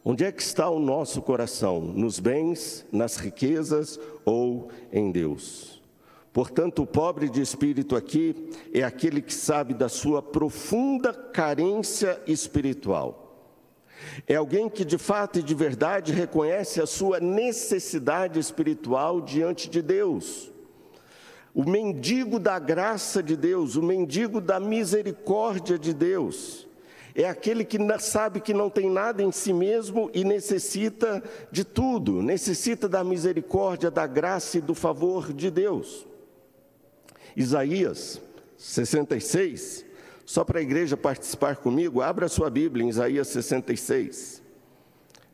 Onde 0.04 0.22
é 0.22 0.30
que 0.30 0.42
está 0.42 0.68
o 0.68 0.78
nosso 0.78 1.22
coração? 1.22 1.80
Nos 1.80 2.20
bens, 2.20 2.84
nas 2.92 3.16
riquezas 3.16 3.98
ou 4.26 4.68
em 4.92 5.10
Deus? 5.10 5.71
Portanto, 6.32 6.82
o 6.82 6.86
pobre 6.86 7.28
de 7.28 7.42
espírito 7.42 7.94
aqui 7.94 8.50
é 8.72 8.82
aquele 8.82 9.20
que 9.20 9.34
sabe 9.34 9.74
da 9.74 9.88
sua 9.88 10.22
profunda 10.22 11.12
carência 11.12 12.18
espiritual. 12.26 13.22
É 14.26 14.36
alguém 14.36 14.68
que 14.68 14.84
de 14.84 14.96
fato 14.96 15.38
e 15.38 15.42
de 15.42 15.54
verdade 15.54 16.12
reconhece 16.12 16.80
a 16.80 16.86
sua 16.86 17.20
necessidade 17.20 18.40
espiritual 18.40 19.20
diante 19.20 19.68
de 19.68 19.82
Deus. 19.82 20.50
O 21.54 21.68
mendigo 21.68 22.38
da 22.38 22.58
graça 22.58 23.22
de 23.22 23.36
Deus, 23.36 23.76
o 23.76 23.82
mendigo 23.82 24.40
da 24.40 24.58
misericórdia 24.58 25.78
de 25.78 25.92
Deus, 25.92 26.66
é 27.14 27.28
aquele 27.28 27.62
que 27.62 27.76
sabe 28.00 28.40
que 28.40 28.54
não 28.54 28.70
tem 28.70 28.88
nada 28.88 29.22
em 29.22 29.30
si 29.30 29.52
mesmo 29.52 30.10
e 30.14 30.24
necessita 30.24 31.22
de 31.50 31.62
tudo, 31.62 32.22
necessita 32.22 32.88
da 32.88 33.04
misericórdia, 33.04 33.90
da 33.90 34.06
graça 34.06 34.56
e 34.56 34.62
do 34.62 34.74
favor 34.74 35.30
de 35.30 35.50
Deus. 35.50 36.06
Isaías 37.36 38.20
66, 38.56 39.84
só 40.24 40.44
para 40.44 40.58
a 40.58 40.62
igreja 40.62 40.96
participar 40.96 41.56
comigo, 41.56 42.00
abra 42.00 42.28
sua 42.28 42.48
Bíblia 42.48 42.84
em 42.84 42.88
Isaías 42.88 43.28
66, 43.28 44.42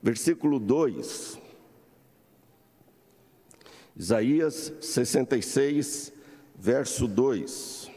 versículo 0.02 0.58
2. 0.58 1.38
Isaías 3.96 4.72
66, 4.80 6.12
verso 6.56 7.06
2. 7.06 7.90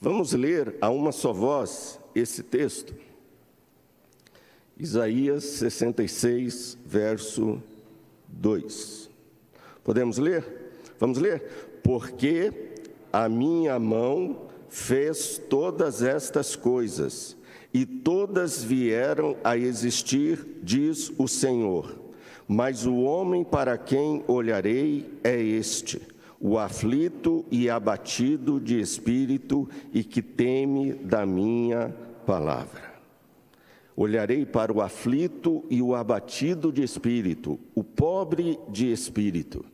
Vamos 0.00 0.32
ler 0.32 0.76
a 0.80 0.90
uma 0.90 1.12
só 1.12 1.32
voz 1.32 1.98
esse 2.14 2.42
texto. 2.42 2.94
Isaías 4.78 5.44
66, 5.44 6.76
verso 6.84 7.62
2. 8.28 9.10
Podemos 9.82 10.18
ler? 10.18 10.44
Vamos 10.98 11.18
ler? 11.18 11.75
Porque 11.86 12.52
a 13.12 13.28
minha 13.28 13.78
mão 13.78 14.48
fez 14.68 15.38
todas 15.38 16.02
estas 16.02 16.56
coisas, 16.56 17.36
e 17.72 17.86
todas 17.86 18.60
vieram 18.60 19.36
a 19.44 19.56
existir, 19.56 20.44
diz 20.64 21.12
o 21.16 21.28
Senhor. 21.28 21.96
Mas 22.48 22.84
o 22.86 22.96
homem 23.02 23.44
para 23.44 23.78
quem 23.78 24.24
olharei 24.26 25.08
é 25.22 25.40
este, 25.40 26.02
o 26.40 26.58
aflito 26.58 27.44
e 27.52 27.70
abatido 27.70 28.58
de 28.58 28.80
espírito 28.80 29.68
e 29.94 30.02
que 30.02 30.20
teme 30.20 30.92
da 30.92 31.24
minha 31.24 31.94
palavra. 32.26 32.96
Olharei 33.94 34.44
para 34.44 34.72
o 34.72 34.80
aflito 34.80 35.64
e 35.70 35.80
o 35.80 35.94
abatido 35.94 36.72
de 36.72 36.82
espírito, 36.82 37.60
o 37.76 37.84
pobre 37.84 38.58
de 38.68 38.90
espírito. 38.90 39.64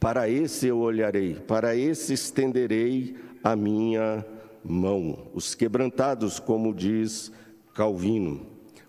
Para 0.00 0.28
esse 0.28 0.66
eu 0.66 0.78
olharei, 0.78 1.34
para 1.34 1.74
esse 1.74 2.12
estenderei 2.12 3.16
a 3.42 3.56
minha 3.56 4.24
mão. 4.64 5.26
Os 5.34 5.54
quebrantados, 5.54 6.38
como 6.38 6.72
diz 6.72 7.32
Calvino. 7.74 8.46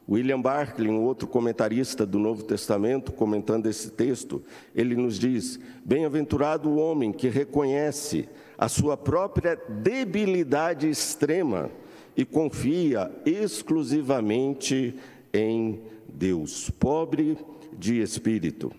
William 0.08 0.42
Barclay, 0.42 0.90
um 0.90 1.04
outro 1.04 1.28
comentarista 1.28 2.04
do 2.04 2.18
Novo 2.18 2.44
Testamento, 2.44 3.12
comentando 3.12 3.68
esse 3.68 3.92
texto, 3.92 4.44
ele 4.76 4.96
nos 4.96 5.20
diz: 5.20 5.60
Bem-aventurado 5.86 6.70
o 6.70 6.78
homem 6.78 7.12
que 7.12 7.28
reconhece 7.28 8.28
a 8.58 8.68
sua 8.68 8.98
própria 8.98 9.56
debilidade 9.56 10.90
extrema 10.90 11.70
e 12.18 12.26
confia 12.26 13.12
exclusivamente 13.24 14.96
em 15.32 15.80
Deus, 16.08 16.72
pobre 16.72 17.38
de 17.78 18.02
espírito. 18.02 18.72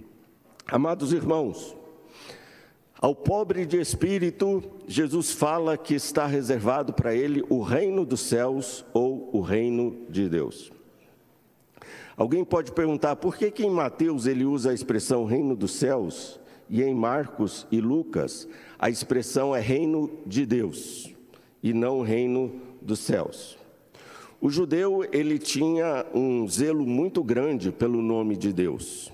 Amados 0.67 1.13
irmãos, 1.13 1.77
ao 3.01 3.15
pobre 3.15 3.65
de 3.65 3.81
espírito, 3.81 4.63
Jesus 4.87 5.33
fala 5.33 5.79
que 5.79 5.95
está 5.95 6.27
reservado 6.27 6.93
para 6.93 7.15
ele 7.15 7.43
o 7.49 7.63
reino 7.63 8.05
dos 8.05 8.21
céus 8.21 8.85
ou 8.93 9.31
o 9.33 9.41
reino 9.41 10.05
de 10.11 10.29
Deus. 10.29 10.71
Alguém 12.15 12.45
pode 12.45 12.73
perguntar 12.73 13.17
por 13.17 13.37
que, 13.39 13.51
que 13.51 13.65
em 13.65 13.71
Mateus 13.71 14.27
ele 14.27 14.45
usa 14.45 14.71
a 14.71 14.75
expressão 14.75 15.25
reino 15.25 15.57
dos 15.57 15.71
céus 15.71 16.39
e 16.69 16.83
em 16.83 16.95
Marcos 16.95 17.67
e 17.73 17.81
Lucas 17.81 18.47
a 18.79 18.91
expressão 18.91 19.57
é 19.57 19.61
reino 19.61 20.11
de 20.27 20.45
Deus 20.45 21.11
e 21.63 21.73
não 21.73 22.03
reino 22.03 22.53
dos 22.83 22.99
céus. 22.99 23.59
O 24.43 24.51
judeu, 24.51 25.07
ele 25.11 25.39
tinha 25.39 26.05
um 26.15 26.47
zelo 26.47 26.87
muito 26.87 27.25
grande 27.25 27.73
pelo 27.73 28.03
nome 28.03 28.37
de 28.37 28.53
Deus. 28.53 29.11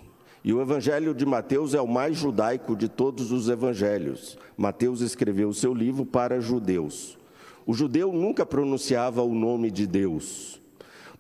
E 0.47 0.53
o 0.53 0.63
evangelho 0.63 1.13
de 1.13 1.27
Mateus 1.27 1.75
é 1.75 1.81
o 1.81 1.89
mais 1.89 2.17
judaico 2.17 2.77
de 2.77 2.89
todos 2.89 3.33
os 3.33 3.49
evangelhos. 3.49 4.39
Mateus 4.57 5.01
escreveu 5.01 5.49
o 5.49 5.53
seu 5.55 5.75
livro 5.75 6.07
para 6.07 6.39
judeus. 6.39 7.19
O 7.67 7.75
judeu 7.75 8.13
nunca 8.13 8.47
pronunciava 8.47 9.25
o 9.25 9.35
nome 9.35 9.73
de 9.73 9.89
Deus. 9.89 10.63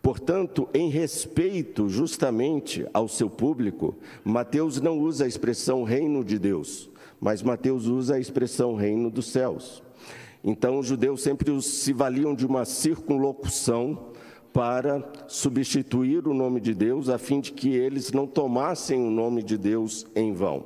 Portanto, 0.00 0.68
em 0.72 0.88
respeito 0.88 1.88
justamente 1.88 2.86
ao 2.94 3.08
seu 3.08 3.28
público, 3.28 3.96
Mateus 4.22 4.80
não 4.80 4.96
usa 4.96 5.24
a 5.24 5.28
expressão 5.28 5.82
reino 5.82 6.22
de 6.24 6.38
Deus, 6.38 6.88
mas 7.20 7.42
Mateus 7.42 7.86
usa 7.86 8.14
a 8.14 8.20
expressão 8.20 8.76
reino 8.76 9.10
dos 9.10 9.26
céus. 9.32 9.82
Então, 10.44 10.78
os 10.78 10.86
judeus 10.86 11.20
sempre 11.20 11.60
se 11.60 11.92
valiam 11.92 12.32
de 12.32 12.46
uma 12.46 12.64
circunlocução 12.64 14.12
para 14.56 15.06
substituir 15.28 16.26
o 16.26 16.32
nome 16.32 16.62
de 16.62 16.72
Deus, 16.72 17.10
a 17.10 17.18
fim 17.18 17.40
de 17.40 17.52
que 17.52 17.74
eles 17.74 18.10
não 18.10 18.26
tomassem 18.26 18.98
o 19.06 19.10
nome 19.10 19.42
de 19.42 19.58
Deus 19.58 20.06
em 20.16 20.32
vão. 20.32 20.64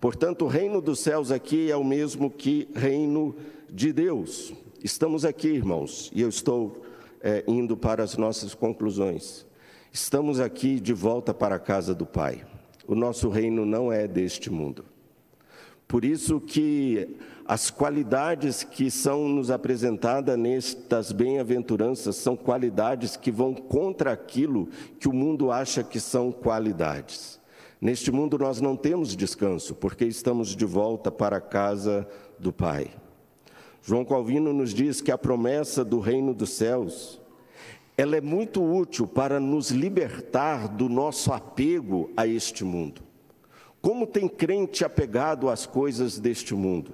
Portanto, 0.00 0.44
o 0.44 0.48
reino 0.48 0.80
dos 0.80 0.98
céus 0.98 1.30
aqui 1.30 1.70
é 1.70 1.76
o 1.76 1.84
mesmo 1.84 2.28
que 2.28 2.68
reino 2.74 3.36
de 3.70 3.92
Deus. 3.92 4.52
Estamos 4.82 5.24
aqui, 5.24 5.46
irmãos, 5.46 6.10
e 6.12 6.20
eu 6.20 6.28
estou 6.28 6.82
é, 7.20 7.44
indo 7.46 7.76
para 7.76 8.02
as 8.02 8.16
nossas 8.16 8.56
conclusões. 8.56 9.46
Estamos 9.92 10.40
aqui 10.40 10.80
de 10.80 10.92
volta 10.92 11.32
para 11.32 11.54
a 11.54 11.60
casa 11.60 11.94
do 11.94 12.04
Pai. 12.04 12.44
O 12.88 12.96
nosso 12.96 13.28
reino 13.28 13.64
não 13.64 13.92
é 13.92 14.08
deste 14.08 14.50
mundo. 14.50 14.84
Por 15.92 16.06
isso 16.06 16.40
que 16.40 17.06
as 17.44 17.68
qualidades 17.68 18.64
que 18.64 18.90
são 18.90 19.28
nos 19.28 19.50
apresentadas 19.50 20.38
nestas 20.38 21.12
bem-aventuranças 21.12 22.16
são 22.16 22.34
qualidades 22.34 23.14
que 23.14 23.30
vão 23.30 23.52
contra 23.52 24.10
aquilo 24.10 24.70
que 24.98 25.06
o 25.06 25.12
mundo 25.12 25.52
acha 25.52 25.84
que 25.84 26.00
são 26.00 26.32
qualidades. 26.32 27.38
Neste 27.78 28.10
mundo 28.10 28.38
nós 28.38 28.58
não 28.58 28.74
temos 28.74 29.14
descanso, 29.14 29.74
porque 29.74 30.06
estamos 30.06 30.56
de 30.56 30.64
volta 30.64 31.12
para 31.12 31.36
a 31.36 31.42
casa 31.42 32.08
do 32.38 32.54
Pai. 32.54 32.90
João 33.82 34.02
Calvino 34.02 34.50
nos 34.54 34.72
diz 34.72 35.02
que 35.02 35.12
a 35.12 35.18
promessa 35.18 35.84
do 35.84 36.00
reino 36.00 36.32
dos 36.32 36.52
céus, 36.54 37.20
ela 37.98 38.16
é 38.16 38.20
muito 38.22 38.64
útil 38.64 39.06
para 39.06 39.38
nos 39.38 39.70
libertar 39.70 40.68
do 40.68 40.88
nosso 40.88 41.34
apego 41.34 42.10
a 42.16 42.26
este 42.26 42.64
mundo. 42.64 43.11
Como 43.82 44.06
tem 44.06 44.28
crente 44.28 44.84
apegado 44.84 45.50
às 45.50 45.66
coisas 45.66 46.20
deste 46.20 46.54
mundo? 46.54 46.92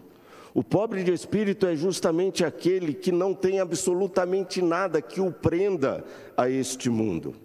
O 0.54 0.64
pobre 0.64 1.04
de 1.04 1.12
espírito 1.12 1.66
é 1.66 1.76
justamente 1.76 2.42
aquele 2.42 2.94
que 2.94 3.12
não 3.12 3.34
tem 3.34 3.60
absolutamente 3.60 4.62
nada 4.62 5.02
que 5.02 5.20
o 5.20 5.30
prenda 5.30 6.02
a 6.34 6.48
este 6.48 6.88
mundo. 6.88 7.36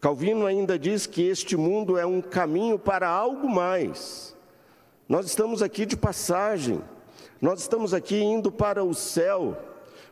Calvino 0.00 0.46
ainda 0.46 0.76
diz 0.76 1.06
que 1.06 1.22
este 1.22 1.56
mundo 1.56 1.96
é 1.96 2.04
um 2.04 2.20
caminho 2.20 2.76
para 2.76 3.08
algo 3.08 3.48
mais. 3.48 4.36
Nós 5.08 5.26
estamos 5.26 5.62
aqui 5.62 5.86
de 5.86 5.96
passagem, 5.96 6.80
nós 7.40 7.60
estamos 7.60 7.94
aqui 7.94 8.20
indo 8.20 8.50
para 8.50 8.82
o 8.82 8.92
céu. 8.92 9.56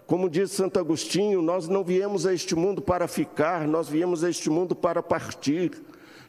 Como 0.07 0.31
diz 0.31 0.53
Santo 0.53 0.79
Agostinho, 0.79 1.43
nós 1.43 1.67
não 1.67 1.83
viemos 1.83 2.25
a 2.25 2.33
este 2.33 2.55
mundo 2.55 2.81
para 2.81 3.09
ficar, 3.09 3.67
nós 3.67 3.89
viemos 3.89 4.23
a 4.23 4.31
este 4.31 4.49
mundo 4.49 4.77
para 4.77 5.03
partir. 5.03 5.73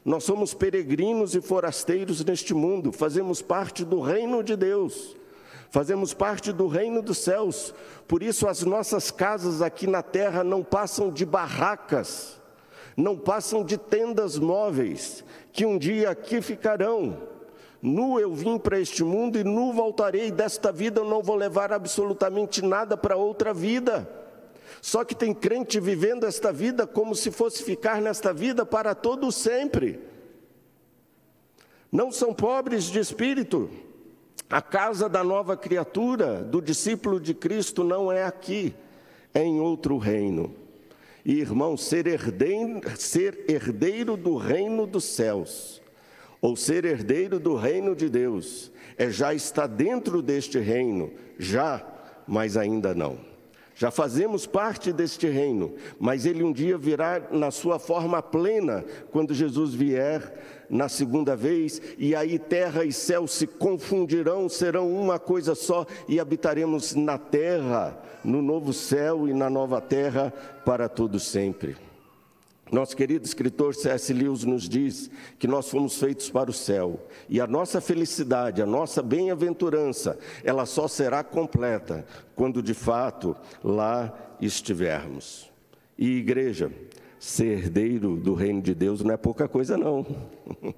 Nós 0.04 0.24
somos 0.24 0.54
peregrinos 0.54 1.36
e 1.36 1.42
forasteiros 1.42 2.24
neste 2.26 2.54
mundo, 2.54 2.92
fazemos 2.92 3.42
parte 3.42 3.86
do 3.86 4.00
reino 4.02 4.44
de 4.44 4.56
Deus, 4.56 5.16
fazemos 5.70 6.12
parte 6.12 6.52
do 6.52 6.66
reino 6.68 7.04
dos 7.04 7.20
céus, 7.20 7.72
por 8.08 8.24
isso 8.24 8.48
as 8.48 8.64
nossas 8.64 9.12
casas 9.12 9.62
aqui 9.62 9.86
na 9.86 10.02
terra 10.02 10.44
não 10.44 10.64
passam 10.64 11.12
de 11.12 11.24
barracas, 11.24 12.42
não 12.98 13.16
passam 13.16 13.64
de 13.64 13.78
tendas 13.78 14.40
móveis, 14.40 15.24
que 15.54 15.68
um 15.68 15.78
dia 15.78 16.10
aqui 16.10 16.42
ficarão. 16.42 17.30
Nu 17.80 18.20
eu 18.20 18.34
vim 18.34 18.58
para 18.58 18.80
este 18.80 19.04
mundo 19.04 19.38
e 19.38 19.44
nu 19.44 19.72
voltarei, 19.72 20.32
desta 20.32 20.72
vida 20.72 21.02
eu 21.02 21.06
não 21.06 21.22
vou 21.22 21.36
levar 21.36 21.72
absolutamente 21.72 22.64
nada 22.64 22.98
para 22.98 23.16
outra 23.16 23.54
vida. 23.54 24.21
Só 24.82 25.04
que 25.04 25.13
tem 25.13 25.32
crente 25.32 25.80
vivendo 25.80 26.26
esta 26.26 26.52
vida 26.52 26.88
como 26.88 27.13
se 27.13 27.30
fosse 27.30 27.63
ficar 27.63 28.02
nesta 28.02 28.34
vida 28.34 28.65
para 28.65 28.96
todo 28.96 29.32
sempre. 29.32 30.00
Não 31.91 32.12
são 32.12 32.34
pobres 32.34 32.86
de 32.86 33.00
espírito. 33.00 33.70
A 34.50 34.62
casa 34.62 35.08
da 35.08 35.24
nova 35.24 35.56
criatura, 35.56 36.41
do 36.41 36.62
discípulo 36.62 37.20
de 37.20 37.34
Cristo, 37.34 37.84
não 37.84 38.12
é 38.12 38.24
aqui, 38.24 38.74
é 39.34 39.44
em 39.44 39.60
outro 39.60 39.98
reino. 39.98 40.54
E, 41.24 41.39
irmão, 41.39 41.78
ser 41.78 42.08
herdeiro, 42.08 42.82
ser 42.98 43.46
herdeiro 43.48 44.17
do 44.17 44.36
reino 44.36 44.88
dos 44.88 45.04
céus, 45.04 45.82
ou 46.41 46.56
ser 46.56 46.84
herdeiro 46.86 47.39
do 47.39 47.56
reino 47.56 47.96
de 47.96 48.10
Deus, 48.10 48.72
é 48.98 49.10
já 49.10 49.34
estar 49.34 49.67
dentro 49.67 50.22
deste 50.22 50.58
reino, 50.60 51.12
já, 51.38 51.86
mas 52.28 52.58
ainda 52.58 52.94
não. 52.96 53.31
Já 53.82 53.89
fazemos 53.89 54.46
parte 54.46 54.94
deste 54.94 55.28
reino, 55.28 55.74
mas 56.00 56.28
ele 56.28 56.44
um 56.44 56.54
dia 56.54 56.78
virá 56.78 57.20
na 57.32 57.50
sua 57.50 57.80
forma 57.80 58.22
plena, 58.22 58.86
quando 59.10 59.34
Jesus 59.34 59.74
vier 59.74 60.67
na 60.70 60.88
segunda 60.88 61.36
vez, 61.36 61.82
e 61.98 62.15
aí 62.15 62.38
terra 62.38 62.86
e 62.86 62.94
céu 62.94 63.26
se 63.26 63.48
confundirão, 63.48 64.48
serão 64.48 64.94
uma 64.94 65.17
coisa 65.17 65.56
só, 65.56 65.88
e 66.08 66.20
habitaremos 66.20 66.94
na 66.94 67.17
terra, 67.17 68.00
no 68.24 68.39
novo 68.39 68.72
céu 68.72 69.28
e 69.28 69.34
na 69.34 69.50
nova 69.50 69.82
terra 69.82 70.32
para 70.63 70.88
todo 70.88 71.20
sempre. 71.20 71.76
Nosso 72.72 72.96
querido 72.96 73.26
escritor 73.26 73.76
C.S. 73.76 74.14
Lewis 74.14 74.46
nos 74.46 74.70
diz 74.70 75.12
que 75.38 75.46
nós 75.46 75.70
fomos 75.70 76.00
feitos 76.00 76.30
para 76.30 76.50
o 76.50 76.54
céu 76.54 77.06
e 77.28 77.42
a 77.42 77.46
nossa 77.46 77.82
felicidade, 77.82 78.62
a 78.62 78.66
nossa 78.66 79.04
bem-aventurança, 79.04 80.18
ela 80.42 80.66
só 80.66 80.88
será 80.88 81.22
completa 81.22 82.06
quando 82.34 82.64
de 82.64 82.74
fato 82.74 83.36
lá 83.62 84.38
estivermos. 84.40 85.52
E 85.98 86.18
igreja, 86.18 86.72
ser 87.20 87.60
herdeiro 87.60 88.16
do 88.16 88.34
reino 88.34 88.62
de 88.62 88.74
Deus 88.74 89.04
não 89.04 89.14
é 89.14 89.18
pouca 89.18 89.50
coisa 89.50 89.78
não. 89.78 90.06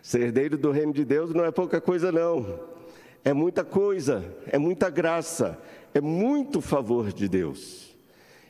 ser 0.00 0.22
herdeiro 0.22 0.56
do 0.56 0.70
reino 0.70 0.92
de 0.92 1.04
Deus 1.04 1.34
não 1.34 1.44
é 1.44 1.50
pouca 1.50 1.80
coisa 1.80 2.12
não. 2.12 2.60
É 3.24 3.32
muita 3.32 3.64
coisa, 3.64 4.24
é 4.46 4.56
muita 4.56 4.88
graça, 4.88 5.58
é 5.92 6.00
muito 6.00 6.60
favor 6.60 7.12
de 7.12 7.28
Deus. 7.28 7.85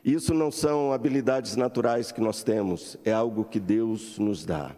Isso 0.06 0.32
não 0.32 0.52
são 0.52 0.92
habilidades 0.92 1.56
naturais 1.56 2.12
que 2.12 2.20
nós 2.20 2.44
temos, 2.44 2.96
é 3.04 3.12
algo 3.12 3.44
que 3.44 3.58
Deus 3.58 4.20
nos 4.20 4.46
dá. 4.46 4.70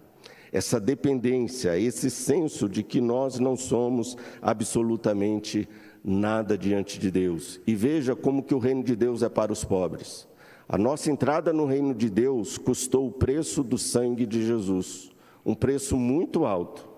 Essa 0.50 0.80
dependência, 0.80 1.78
esse 1.78 2.08
senso 2.08 2.66
de 2.66 2.82
que 2.82 2.98
nós 2.98 3.38
não 3.38 3.54
somos 3.54 4.16
absolutamente 4.40 5.68
nada 6.02 6.56
diante 6.56 6.98
de 6.98 7.10
Deus. 7.10 7.60
E 7.66 7.74
veja 7.74 8.16
como 8.16 8.42
que 8.42 8.54
o 8.54 8.58
reino 8.58 8.82
de 8.82 8.96
Deus 8.96 9.22
é 9.22 9.28
para 9.28 9.52
os 9.52 9.62
pobres. 9.62 10.26
A 10.66 10.78
nossa 10.78 11.10
entrada 11.10 11.52
no 11.52 11.66
reino 11.66 11.94
de 11.94 12.08
Deus 12.08 12.56
custou 12.56 13.08
o 13.08 13.12
preço 13.12 13.62
do 13.62 13.76
sangue 13.76 14.24
de 14.24 14.46
Jesus, 14.46 15.10
um 15.44 15.54
preço 15.54 15.94
muito 15.94 16.46
alto. 16.46 16.88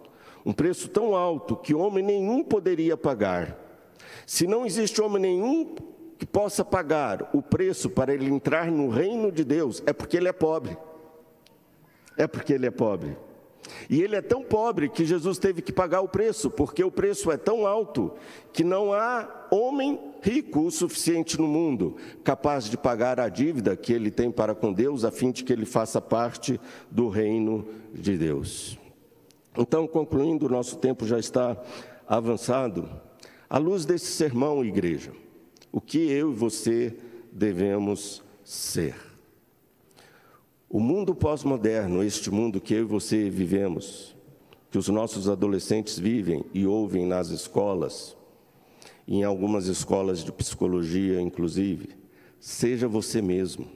Um 0.46 0.52
preço 0.52 0.88
tão 0.88 1.16
alto 1.16 1.56
que 1.56 1.74
homem 1.74 2.04
nenhum 2.04 2.44
poderia 2.44 2.96
pagar. 2.96 3.58
Se 4.24 4.46
não 4.46 4.64
existe 4.64 5.02
homem 5.02 5.20
nenhum 5.20 5.74
que 6.20 6.26
possa 6.26 6.62
pagar 6.62 7.30
o 7.32 7.40
preço 7.40 7.88
para 7.88 8.12
ele 8.12 8.26
entrar 8.26 8.70
no 8.70 8.90
reino 8.90 9.32
de 9.32 9.42
Deus, 9.42 9.82
é 9.86 9.92
porque 9.94 10.18
ele 10.18 10.28
é 10.28 10.32
pobre. 10.34 10.76
É 12.14 12.26
porque 12.26 12.52
ele 12.52 12.66
é 12.66 12.70
pobre. 12.70 13.16
E 13.88 14.02
ele 14.02 14.14
é 14.14 14.20
tão 14.20 14.42
pobre 14.42 14.90
que 14.90 15.06
Jesus 15.06 15.38
teve 15.38 15.62
que 15.62 15.72
pagar 15.72 16.02
o 16.02 16.08
preço, 16.08 16.50
porque 16.50 16.84
o 16.84 16.90
preço 16.90 17.30
é 17.32 17.38
tão 17.38 17.66
alto 17.66 18.12
que 18.52 18.62
não 18.62 18.92
há 18.92 19.46
homem 19.50 19.98
rico 20.20 20.60
o 20.60 20.70
suficiente 20.70 21.38
no 21.38 21.48
mundo 21.48 21.96
capaz 22.22 22.66
de 22.66 22.76
pagar 22.76 23.18
a 23.18 23.30
dívida 23.30 23.74
que 23.74 23.90
ele 23.90 24.10
tem 24.10 24.30
para 24.30 24.54
com 24.54 24.74
Deus, 24.74 25.06
a 25.06 25.10
fim 25.10 25.30
de 25.30 25.42
que 25.42 25.50
ele 25.50 25.64
faça 25.64 26.02
parte 26.02 26.60
do 26.90 27.08
reino 27.08 27.66
de 27.94 28.18
Deus. 28.18 28.78
Então, 29.56 29.86
concluindo, 29.86 30.44
o 30.44 30.50
nosso 30.50 30.76
tempo 30.76 31.06
já 31.06 31.18
está 31.18 31.56
avançado. 32.06 32.90
À 33.48 33.56
luz 33.56 33.86
desse 33.86 34.12
sermão, 34.12 34.62
igreja, 34.62 35.12
o 35.72 35.80
que 35.80 35.98
eu 35.98 36.32
e 36.32 36.34
você 36.34 36.96
devemos 37.32 38.22
ser. 38.44 38.94
O 40.68 40.78
mundo 40.78 41.14
pós-moderno, 41.14 42.02
este 42.02 42.30
mundo 42.30 42.60
que 42.60 42.74
eu 42.74 42.80
e 42.80 42.84
você 42.84 43.28
vivemos, 43.28 44.14
que 44.70 44.78
os 44.78 44.88
nossos 44.88 45.28
adolescentes 45.28 45.98
vivem 45.98 46.44
e 46.54 46.66
ouvem 46.66 47.04
nas 47.04 47.30
escolas, 47.30 48.16
em 49.06 49.24
algumas 49.24 49.66
escolas 49.66 50.22
de 50.22 50.30
psicologia, 50.30 51.20
inclusive, 51.20 51.90
seja 52.38 52.86
você 52.86 53.20
mesmo. 53.20 53.66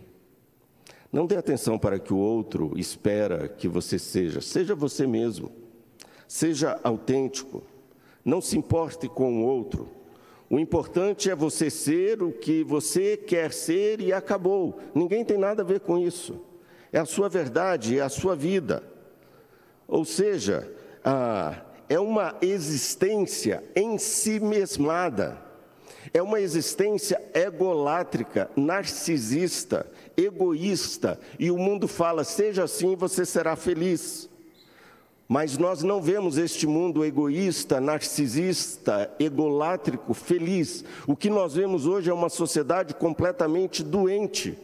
Não 1.12 1.26
dê 1.26 1.37
atenção 1.37 1.78
para 1.78 1.98
que 1.98 2.12
o 2.12 2.18
outro 2.18 2.72
espera 2.76 3.48
que 3.48 3.68
você 3.68 3.98
seja, 3.98 4.40
seja 4.40 4.74
você 4.74 5.07
mesmo. 5.07 5.50
Seja 6.26 6.80
autêntico, 6.83 7.62
não 8.24 8.40
se 8.40 8.57
importe 8.57 9.09
com 9.09 9.42
o 9.42 9.46
outro. 9.46 9.88
O 10.55 10.59
importante 10.61 11.29
é 11.29 11.35
você 11.35 11.69
ser 11.69 12.23
o 12.23 12.31
que 12.31 12.62
você 12.62 13.17
quer 13.17 13.53
ser 13.53 14.01
e 14.01 14.12
acabou. 14.12 14.79
Ninguém 14.95 15.25
tem 15.25 15.37
nada 15.37 15.62
a 15.62 15.64
ver 15.64 15.81
com 15.81 15.99
isso. 15.99 16.40
É 16.93 16.99
a 17.01 17.05
sua 17.05 17.29
verdade, 17.29 17.99
é 17.99 18.03
a 18.03 18.09
sua 18.09 18.37
vida. 18.37 18.81
Ou 19.88 20.05
seja, 20.05 20.73
é 21.88 21.99
uma 21.99 22.37
existência 22.40 23.64
em 23.75 23.99
si 23.99 24.38
mesmada. 24.38 25.43
É 26.12 26.23
uma 26.23 26.40
existência 26.40 27.21
egolátrica, 27.35 28.49
narcisista, 28.55 29.90
egoísta. 30.17 31.19
E 31.37 31.51
o 31.51 31.59
mundo 31.59 31.88
fala: 31.88 32.23
seja 32.23 32.62
assim, 32.62 32.95
você 32.95 33.27
será 33.27 33.57
feliz. 33.57 34.31
Mas 35.26 35.56
nós 35.56 35.82
não 35.82 36.02
vemos 36.02 36.37
este 36.37 36.66
mundo 36.66 37.04
egoísta, 37.04 37.80
narcisista, 37.80 39.10
egolátrico, 39.18 40.12
feliz. 40.12 40.84
O 41.06 41.16
que 41.16 41.30
nós 41.30 41.54
vemos 41.54 41.87
hoje 41.87 42.10
é 42.10 42.14
uma 42.14 42.28
sociedade 42.28 42.94
completamente 42.94 43.82
doente. 43.82 44.58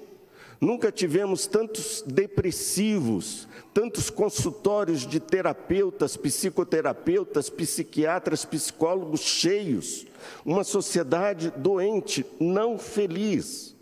Nunca 0.61 0.93
tivemos 0.93 1.47
tantos 1.47 2.05
depressivos, 2.07 3.49
tantos 3.73 4.11
consultórios 4.11 5.07
de 5.07 5.19
terapeutas, 5.19 6.19
psicoterapeutas, 6.19 7.49
psiquiatras, 7.49 8.45
psicólogos 8.45 9.21
cheios. 9.21 10.07
Uma 10.45 10.63
sociedade 10.63 11.51
doente, 11.57 12.27
não 12.39 12.79
feliz. 12.79 13.75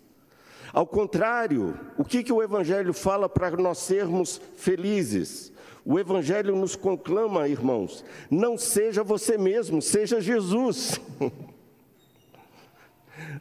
Ao 0.72 0.86
contrário, 0.86 1.76
o 1.96 2.04
que, 2.04 2.22
que 2.22 2.32
o 2.32 2.40
Evangelho 2.40 2.92
fala 2.92 3.28
para 3.28 3.50
nós 3.56 3.78
sermos 3.78 4.40
felizes? 4.56 5.50
O 5.90 5.98
Evangelho 5.98 6.54
nos 6.54 6.76
conclama, 6.76 7.48
irmãos, 7.48 8.04
não 8.30 8.58
seja 8.58 9.02
você 9.02 9.38
mesmo, 9.38 9.80
seja 9.80 10.20
Jesus. 10.20 11.00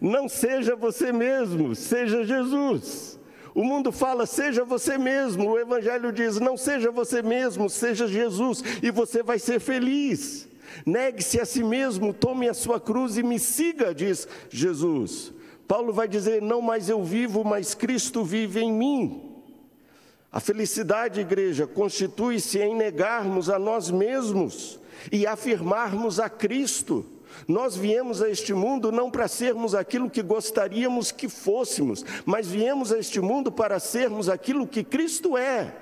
Não 0.02 0.28
seja 0.30 0.76
você 0.76 1.12
mesmo, 1.12 1.76
seja 1.76 2.24
Jesus. 2.24 3.20
O 3.54 3.64
mundo 3.64 3.92
fala, 3.92 4.26
seja 4.26 4.64
você 4.64 4.98
mesmo. 4.98 5.50
O 5.50 5.60
Evangelho 5.60 6.12
diz, 6.12 6.40
não 6.40 6.56
seja 6.56 6.92
você 6.92 7.22
mesmo, 7.22 7.70
seja 7.70 8.08
Jesus, 8.08 8.64
e 8.82 8.92
você 8.92 9.24
vai 9.24 9.40
ser 9.40 9.60
feliz. 9.60 10.48
Negue-se 10.86 11.40
a 11.40 11.46
si 11.46 11.64
mesmo, 11.64 12.14
tome 12.14 12.48
a 12.48 12.54
sua 12.54 12.80
cruz 12.80 13.18
e 13.18 13.24
me 13.24 13.40
siga, 13.40 13.94
diz 13.94 14.28
Jesus. 14.50 15.34
Paulo 15.68 15.92
vai 15.92 16.08
dizer: 16.08 16.42
Não 16.42 16.62
mais 16.62 16.90
eu 16.90 17.04
vivo, 17.04 17.44
mas 17.44 17.74
Cristo 17.74 18.24
vive 18.24 18.62
em 18.62 18.72
mim. 18.72 19.27
A 20.38 20.39
felicidade, 20.39 21.19
igreja, 21.19 21.65
constitui-se 21.65 22.60
em 22.60 22.76
negarmos 22.76 23.50
a 23.50 23.58
nós 23.58 23.89
mesmos 23.89 24.80
e 25.12 25.26
afirmarmos 25.26 26.19
a 26.19 26.30
Cristo. 26.30 27.04
Nós 27.47 27.76
viemos 27.76 28.21
a 28.21 28.30
este 28.30 28.54
mundo 28.54 28.91
não 28.91 29.10
para 29.10 29.28
sermos 29.28 29.73
aquilo 29.73 30.12
que 30.12 30.21
gostaríamos 30.21 31.12
que 31.12 31.28
fôssemos, 31.28 32.06
mas 32.23 32.45
viemos 32.45 32.93
a 32.93 33.00
este 33.00 33.19
mundo 33.19 33.52
para 33.52 33.80
sermos 33.80 34.30
aquilo 34.30 34.67
que 34.67 34.84
Cristo 34.84 35.36
é. 35.36 35.73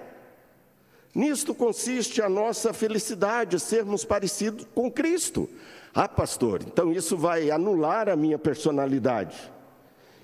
Nisto 1.13 1.53
consiste 1.53 2.21
a 2.21 2.29
nossa 2.29 2.71
felicidade, 2.71 3.59
sermos 3.59 4.05
parecidos 4.05 4.65
com 4.73 4.89
Cristo. 4.89 5.49
Ah, 5.93 6.07
pastor, 6.07 6.61
então 6.65 6.93
isso 6.93 7.17
vai 7.17 7.51
anular 7.51 8.07
a 8.07 8.15
minha 8.15 8.39
personalidade. 8.39 9.51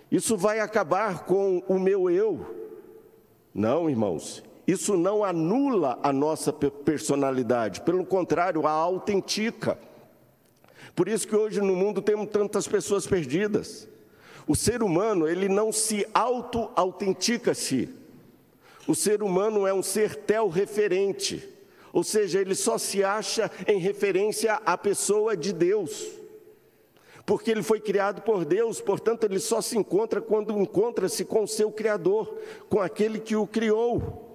Isso 0.10 0.38
vai 0.38 0.62
acabar 0.62 1.26
com 1.26 1.62
o 1.68 1.78
meu 1.78 2.10
eu. 2.10 2.61
Não, 3.54 3.90
irmãos, 3.90 4.44
isso 4.66 4.96
não 4.96 5.24
anula 5.24 6.00
a 6.02 6.14
nossa 6.14 6.54
personalidade, 6.54 7.82
pelo 7.82 8.06
contrário, 8.06 8.66
a 8.66 8.72
autentica. 8.72 9.78
Por 10.96 11.08
isso 11.08 11.28
que 11.28 11.36
hoje 11.36 11.60
no 11.60 11.76
mundo 11.76 12.02
temos 12.02 12.30
tantas 12.30 12.68
pessoas 12.68 13.06
perdidas. 13.06 13.88
O 14.48 14.56
ser 14.56 14.82
humano, 14.82 15.28
ele 15.28 15.50
não 15.50 15.72
se 15.72 16.06
auto-autentica-se. 16.14 17.90
O 18.88 18.96
ser 18.96 19.22
humano 19.22 19.68
é 19.68 19.74
um 19.74 19.84
ser 19.84 20.16
tel-referente, 20.16 21.48
ou 21.94 22.04
seja, 22.04 22.40
ele 22.40 22.56
só 22.56 22.78
se 22.78 23.04
acha 23.04 23.52
em 23.68 23.78
referência 23.78 24.56
à 24.66 24.78
pessoa 24.78 25.36
de 25.36 25.54
Deus 25.54 26.21
porque 27.26 27.52
ele 27.52 27.64
foi 27.64 27.80
criado 27.80 28.22
por 28.22 28.46
Deus, 28.46 28.82
portanto, 28.82 29.24
ele 29.24 29.40
só 29.40 29.62
se 29.62 29.78
encontra 29.78 30.22
quando 30.22 30.58
encontra-se 30.58 31.24
com 31.24 31.44
o 31.44 31.48
seu 31.48 31.72
Criador, 31.72 32.38
com 32.70 32.80
aquele 32.80 33.20
que 33.20 33.36
o 33.36 33.46
criou. 33.46 34.28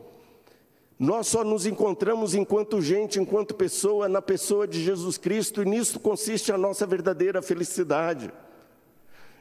Nós 0.99 1.27
só 1.27 1.45
nos 1.45 1.67
encontramos 1.67 2.35
enquanto 2.35 2.81
gente, 2.81 3.21
enquanto 3.21 3.55
pessoa, 3.55 4.09
na 4.09 4.23
pessoa 4.23 4.67
de 4.67 4.83
Jesus 4.83 5.19
Cristo, 5.19 5.63
e 5.63 5.67
nisso 5.67 6.01
consiste 6.01 6.53
a 6.53 6.57
nossa 6.57 6.87
verdadeira 6.87 7.43
felicidade. 7.43 8.33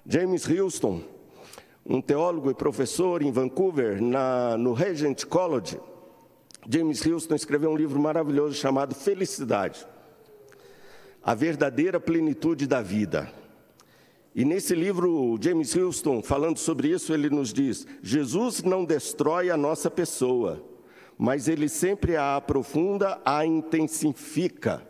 James 0.06 0.48
Houston, 0.50 1.02
um 1.86 2.02
teólogo 2.02 2.52
e 2.52 2.54
professor 2.54 3.22
em 3.22 3.32
Vancouver, 3.32 4.02
na, 4.02 4.58
no 4.58 4.74
Regent 4.74 5.24
College, 5.26 5.80
James 6.68 7.06
Houston 7.06 7.36
escreveu 7.36 7.70
um 7.70 7.78
livro 7.78 8.00
maravilhoso 8.00 8.56
chamado 8.56 8.94
Felicidade 8.96 9.88
a 11.26 11.34
verdadeira 11.34 12.00
plenitude 12.00 12.68
da 12.68 12.84
vida. 12.84 13.34
E 14.36 14.46
nesse 14.46 14.76
livro, 14.76 15.36
James 15.42 15.76
Houston, 15.76 16.22
falando 16.22 16.60
sobre 16.60 16.90
isso, 16.90 17.12
ele 17.14 17.32
nos 17.32 17.52
diz: 17.52 17.88
Jesus 18.04 18.62
não 18.62 18.86
destrói 18.86 19.50
a 19.50 19.58
nossa 19.58 19.90
pessoa, 19.90 20.64
mas 21.18 21.48
ele 21.48 21.68
sempre 21.68 22.16
a 22.16 22.36
aprofunda, 22.36 23.20
a 23.26 23.44
intensifica. 23.44 24.88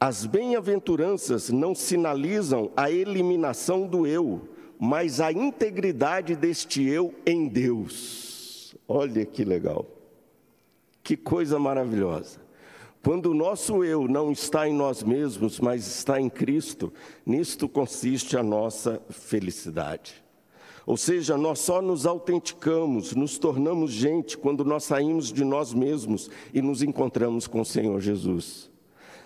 As 0.00 0.26
bem-aventuranças 0.26 1.50
não 1.50 1.72
sinalizam 1.72 2.72
a 2.76 2.90
eliminação 2.90 3.86
do 3.86 4.04
eu, 4.04 4.48
mas 4.76 5.20
a 5.20 5.30
integridade 5.30 6.34
deste 6.34 6.82
eu 6.82 7.14
em 7.24 7.46
Deus. 7.46 8.74
Olha 8.88 9.24
que 9.24 9.44
legal, 9.44 9.86
que 11.04 11.16
coisa 11.16 11.60
maravilhosa. 11.60 12.40
Quando 13.02 13.26
o 13.26 13.34
nosso 13.34 13.82
eu 13.82 14.06
não 14.06 14.30
está 14.30 14.68
em 14.68 14.72
nós 14.72 15.02
mesmos, 15.02 15.58
mas 15.58 15.86
está 15.86 16.20
em 16.20 16.30
Cristo, 16.30 16.92
nisto 17.26 17.68
consiste 17.68 18.36
a 18.36 18.44
nossa 18.44 19.02
felicidade. 19.10 20.22
Ou 20.86 20.96
seja, 20.96 21.36
nós 21.36 21.58
só 21.58 21.82
nos 21.82 22.06
autenticamos, 22.06 23.14
nos 23.14 23.38
tornamos 23.38 23.90
gente 23.90 24.38
quando 24.38 24.64
nós 24.64 24.84
saímos 24.84 25.32
de 25.32 25.44
nós 25.44 25.72
mesmos 25.72 26.30
e 26.54 26.62
nos 26.62 26.80
encontramos 26.80 27.48
com 27.48 27.60
o 27.60 27.64
Senhor 27.64 28.00
Jesus. 28.00 28.70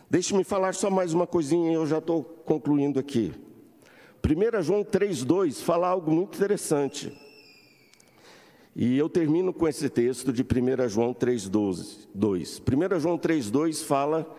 Deixe-me 0.09 0.43
falar 0.43 0.75
só 0.75 0.91
mais 0.91 1.13
uma 1.13 1.27
coisinha 1.27 1.71
e 1.73 1.75
eu 1.75 1.87
já 1.87 1.99
estou 1.99 2.23
concluindo 2.23 2.99
aqui. 2.99 3.33
1 4.25 4.63
João 4.63 4.85
3,2 4.85 5.63
fala 5.63 5.89
algo 5.89 6.11
muito 6.11 6.37
interessante. 6.37 7.13
E 8.79 8.99
eu 8.99 9.09
termino 9.09 9.55
com 9.55 9.67
esse 9.67 9.89
texto 9.89 10.31
de 10.31 10.43
1 10.43 10.87
João 10.91 11.15
3,2. 11.15 12.61
1 12.61 13.01
João 13.01 13.19
3,2 13.19 13.83
fala 13.83 14.31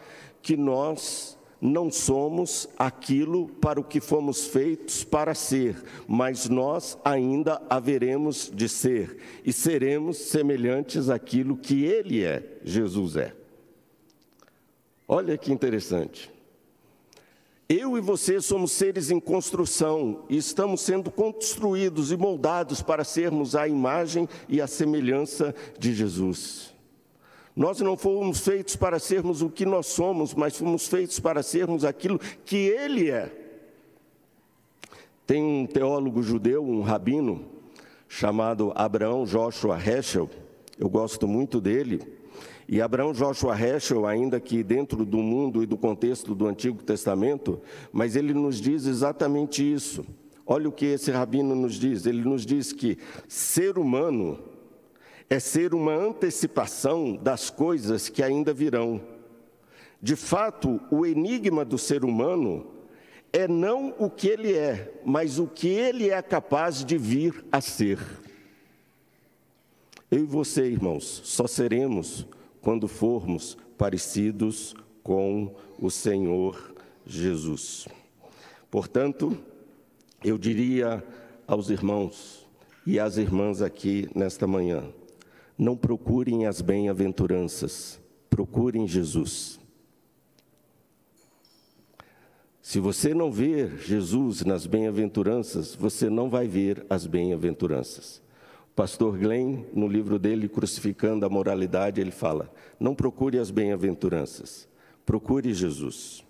que 0.43 0.55
nós 0.55 1.35
não 1.59 1.89
somos 1.89 2.69
aquilo 2.77 3.49
para 3.49 3.79
o 3.79 3.83
que 3.83 3.99
fomos 3.99 4.45
feitos 4.45 5.03
para 5.03 5.33
ser, 5.33 5.83
mas 6.07 6.47
nós 6.47 6.99
ainda 7.03 7.59
haveremos 7.67 8.51
de 8.53 8.69
ser 8.69 9.17
e 9.43 9.51
seremos 9.51 10.17
semelhantes 10.17 11.09
àquilo 11.09 11.57
que 11.57 11.85
Ele 11.85 12.23
é, 12.23 12.59
Jesus 12.63 13.15
é. 13.15 13.33
Olha 15.07 15.35
que 15.35 15.51
interessante. 15.51 16.31
Eu 17.69 17.97
e 17.97 18.01
você 18.01 18.39
somos 18.39 18.71
seres 18.71 19.11
em 19.11 19.19
construção 19.19 20.23
e 20.29 20.37
estamos 20.37 20.81
sendo 20.81 21.11
construídos 21.11 22.13
e 22.13 22.17
moldados 22.17 22.81
para 22.81 23.03
sermos 23.03 23.55
a 23.55 23.67
imagem 23.67 24.27
e 24.47 24.61
a 24.61 24.67
semelhança 24.67 25.53
de 25.77 25.93
Jesus. 25.93 26.73
Nós 27.53 27.81
não 27.81 27.97
fomos 27.97 28.39
feitos 28.39 28.75
para 28.77 28.99
sermos 28.99 29.41
o 29.41 29.49
que 29.49 29.65
nós 29.65 29.87
somos, 29.87 30.33
mas 30.33 30.57
fomos 30.57 30.87
feitos 30.87 31.19
para 31.19 31.43
sermos 31.43 31.83
aquilo 31.83 32.19
que 32.45 32.55
Ele 32.55 33.09
é. 33.11 33.31
Tem 35.25 35.43
um 35.43 35.65
teólogo 35.65 36.23
judeu, 36.23 36.63
um 36.63 36.81
rabino, 36.81 37.43
chamado 38.07 38.71
Abraão 38.75 39.25
Joshua 39.25 39.77
Heschel, 39.77 40.29
eu 40.79 40.87
gosto 40.87 41.27
muito 41.27 41.59
dele, 41.59 42.01
e 42.67 42.81
Abraão 42.81 43.13
Joshua 43.13 43.55
Heschel, 43.59 44.05
ainda 44.05 44.39
que 44.39 44.63
dentro 44.63 45.05
do 45.05 45.17
mundo 45.19 45.63
e 45.63 45.65
do 45.65 45.77
contexto 45.77 46.35
do 46.35 46.47
Antigo 46.47 46.83
Testamento, 46.83 47.61
mas 47.91 48.15
ele 48.15 48.33
nos 48.33 48.59
diz 48.59 48.85
exatamente 48.85 49.63
isso. 49.63 50.05
Olha 50.45 50.69
o 50.69 50.71
que 50.71 50.85
esse 50.85 51.11
rabino 51.11 51.55
nos 51.55 51.75
diz: 51.75 52.05
ele 52.05 52.23
nos 52.23 52.45
diz 52.45 52.71
que 52.73 52.97
ser 53.27 53.77
humano 53.77 54.39
é 55.29 55.39
ser 55.39 55.73
uma 55.73 55.93
antecipação 55.93 57.15
das 57.15 57.49
coisas 57.49 58.09
que 58.09 58.23
ainda 58.23 58.53
virão. 58.53 59.01
De 60.01 60.15
fato, 60.15 60.79
o 60.91 61.05
enigma 61.05 61.65
do 61.65 61.77
ser 61.77 62.05
humano 62.05 62.67
é 63.33 63.47
não 63.47 63.93
o 63.97 64.09
que 64.09 64.27
ele 64.27 64.53
é, 64.53 64.93
mas 65.05 65.37
o 65.39 65.47
que 65.47 65.67
ele 65.67 66.09
é 66.09 66.21
capaz 66.21 66.83
de 66.83 66.97
vir 66.97 67.45
a 67.51 67.59
ser. 67.59 67.99
Eu 70.09 70.19
e 70.19 70.25
você, 70.25 70.65
irmãos, 70.65 71.21
só 71.25 71.45
seremos 71.47 72.25
quando 72.61 72.87
formos 72.87 73.57
parecidos 73.77 74.73
com 75.03 75.53
o 75.79 75.91
Senhor 75.91 76.75
Jesus. 77.05 77.87
Portanto, 78.71 79.37
eu 80.23 80.37
diria 80.37 81.03
aos 81.45 81.69
irmãos 81.69 82.47
e 82.85 82.99
às 82.99 83.17
irmãs 83.17 83.61
aqui 83.61 84.09
nesta 84.15 84.47
manhã: 84.47 84.83
não 85.57 85.75
procurem 85.75 86.45
as 86.45 86.61
bem-aventuranças, 86.61 87.99
procurem 88.29 88.87
Jesus. 88.87 89.59
Se 92.61 92.79
você 92.79 93.13
não 93.13 93.31
ver 93.31 93.77
Jesus 93.77 94.43
nas 94.43 94.65
bem-aventuranças, 94.65 95.73
você 95.75 96.09
não 96.09 96.29
vai 96.29 96.47
ver 96.47 96.85
as 96.89 97.07
bem-aventuranças. 97.07 98.21
Pastor 98.77 99.17
Glenn, 99.17 99.63
no 99.73 99.87
livro 99.87 100.19
dele, 100.19 100.47
Crucificando 100.47 101.25
a 101.25 101.29
Moralidade, 101.29 101.99
ele 101.99 102.11
fala: 102.11 102.53
não 102.79 102.93
procure 102.93 103.39
as 103.39 103.49
bem-aventuranças, 103.49 104.69
procure 105.03 105.51
Jesus. 105.51 106.23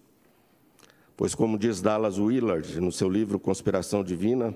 Pois, 1.18 1.36
como 1.36 1.60
diz 1.60 1.82
Dallas 1.82 2.18
Willard 2.18 2.80
no 2.80 2.89
seu 2.89 3.10
livro 3.10 3.38
Conspiração 3.38 4.02
Divina, 4.02 4.56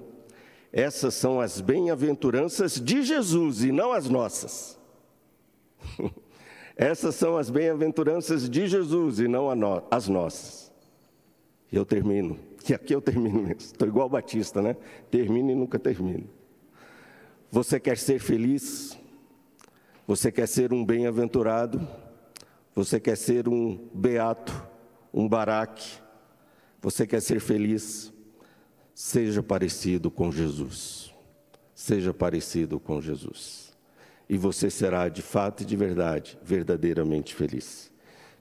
essas 0.72 1.16
são 1.16 1.42
as 1.42 1.60
bem-aventuranças 1.60 2.80
de 2.80 3.04
Jesus 3.04 3.62
e 3.62 3.74
não 3.74 3.92
as 3.92 4.08
nossas. 4.08 4.80
essas 6.78 7.14
são 7.16 7.36
as 7.36 7.50
bem-aventuranças 7.50 8.50
de 8.50 8.68
Jesus 8.68 9.20
e 9.20 9.28
não 9.28 9.50
as 9.92 10.08
nossas. 10.08 10.72
E 11.70 11.76
eu 11.76 11.84
termino, 11.84 12.40
e 12.70 12.74
aqui 12.74 12.96
eu 12.96 13.02
termino 13.02 13.42
mesmo, 13.42 13.60
estou 13.60 13.86
igual 13.86 14.08
Batista, 14.08 14.62
né? 14.62 14.78
Termino 15.10 15.52
e 15.52 15.56
nunca 15.56 15.78
termino. 15.78 16.40
Você 17.52 17.82
quer 17.82 17.98
ser 17.98 18.20
feliz? 18.20 18.98
Você 20.08 20.32
quer 20.32 20.48
ser 20.48 20.72
um 20.72 20.86
bem-aventurado? 20.86 21.86
Você 22.74 22.98
quer 22.98 23.18
ser 23.18 23.50
um 23.50 23.90
beato, 23.94 24.66
um 25.14 25.28
baraque? 25.28 26.00
Você 26.82 27.06
quer 27.06 27.22
ser 27.22 27.42
feliz? 27.42 28.14
Seja 28.96 29.44
parecido 29.44 30.10
com 30.10 30.32
Jesus. 30.32 31.14
Seja 31.76 32.14
parecido 32.14 32.80
com 32.80 33.02
Jesus. 33.02 33.74
E 34.30 34.38
você 34.38 34.70
será 34.70 35.10
de 35.10 35.22
fato 35.22 35.64
e 35.64 35.66
de 35.66 35.76
verdade, 35.76 36.40
verdadeiramente 36.42 37.36
feliz. 37.36 37.92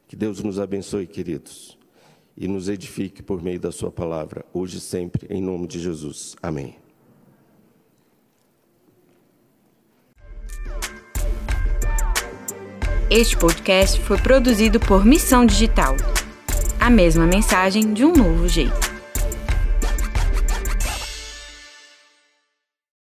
Que 0.07 0.15
Deus 0.15 0.41
nos 0.41 0.61
abençoe, 0.61 1.07
queridos, 1.07 1.77
e 2.37 2.47
nos 2.47 2.69
edifique 2.69 3.25
por 3.25 3.43
meio 3.43 3.59
da 3.59 3.73
Sua 3.73 3.91
palavra, 3.91 4.45
hoje 4.53 4.79
e 4.79 4.81
sempre, 4.81 5.27
em 5.29 5.43
nome 5.43 5.67
de 5.67 5.81
Jesus. 5.81 6.37
Amém. 6.41 6.80
Este 13.11 13.37
podcast 13.37 14.01
foi 14.03 14.19
produzido 14.19 14.79
por 14.79 15.05
Missão 15.05 15.45
Digital. 15.45 15.97
A 16.79 16.89
mesma 16.89 17.27
mensagem 17.27 17.93
de 17.93 18.05
um 18.05 18.13
novo 18.13 18.47
jeito. 18.47 18.90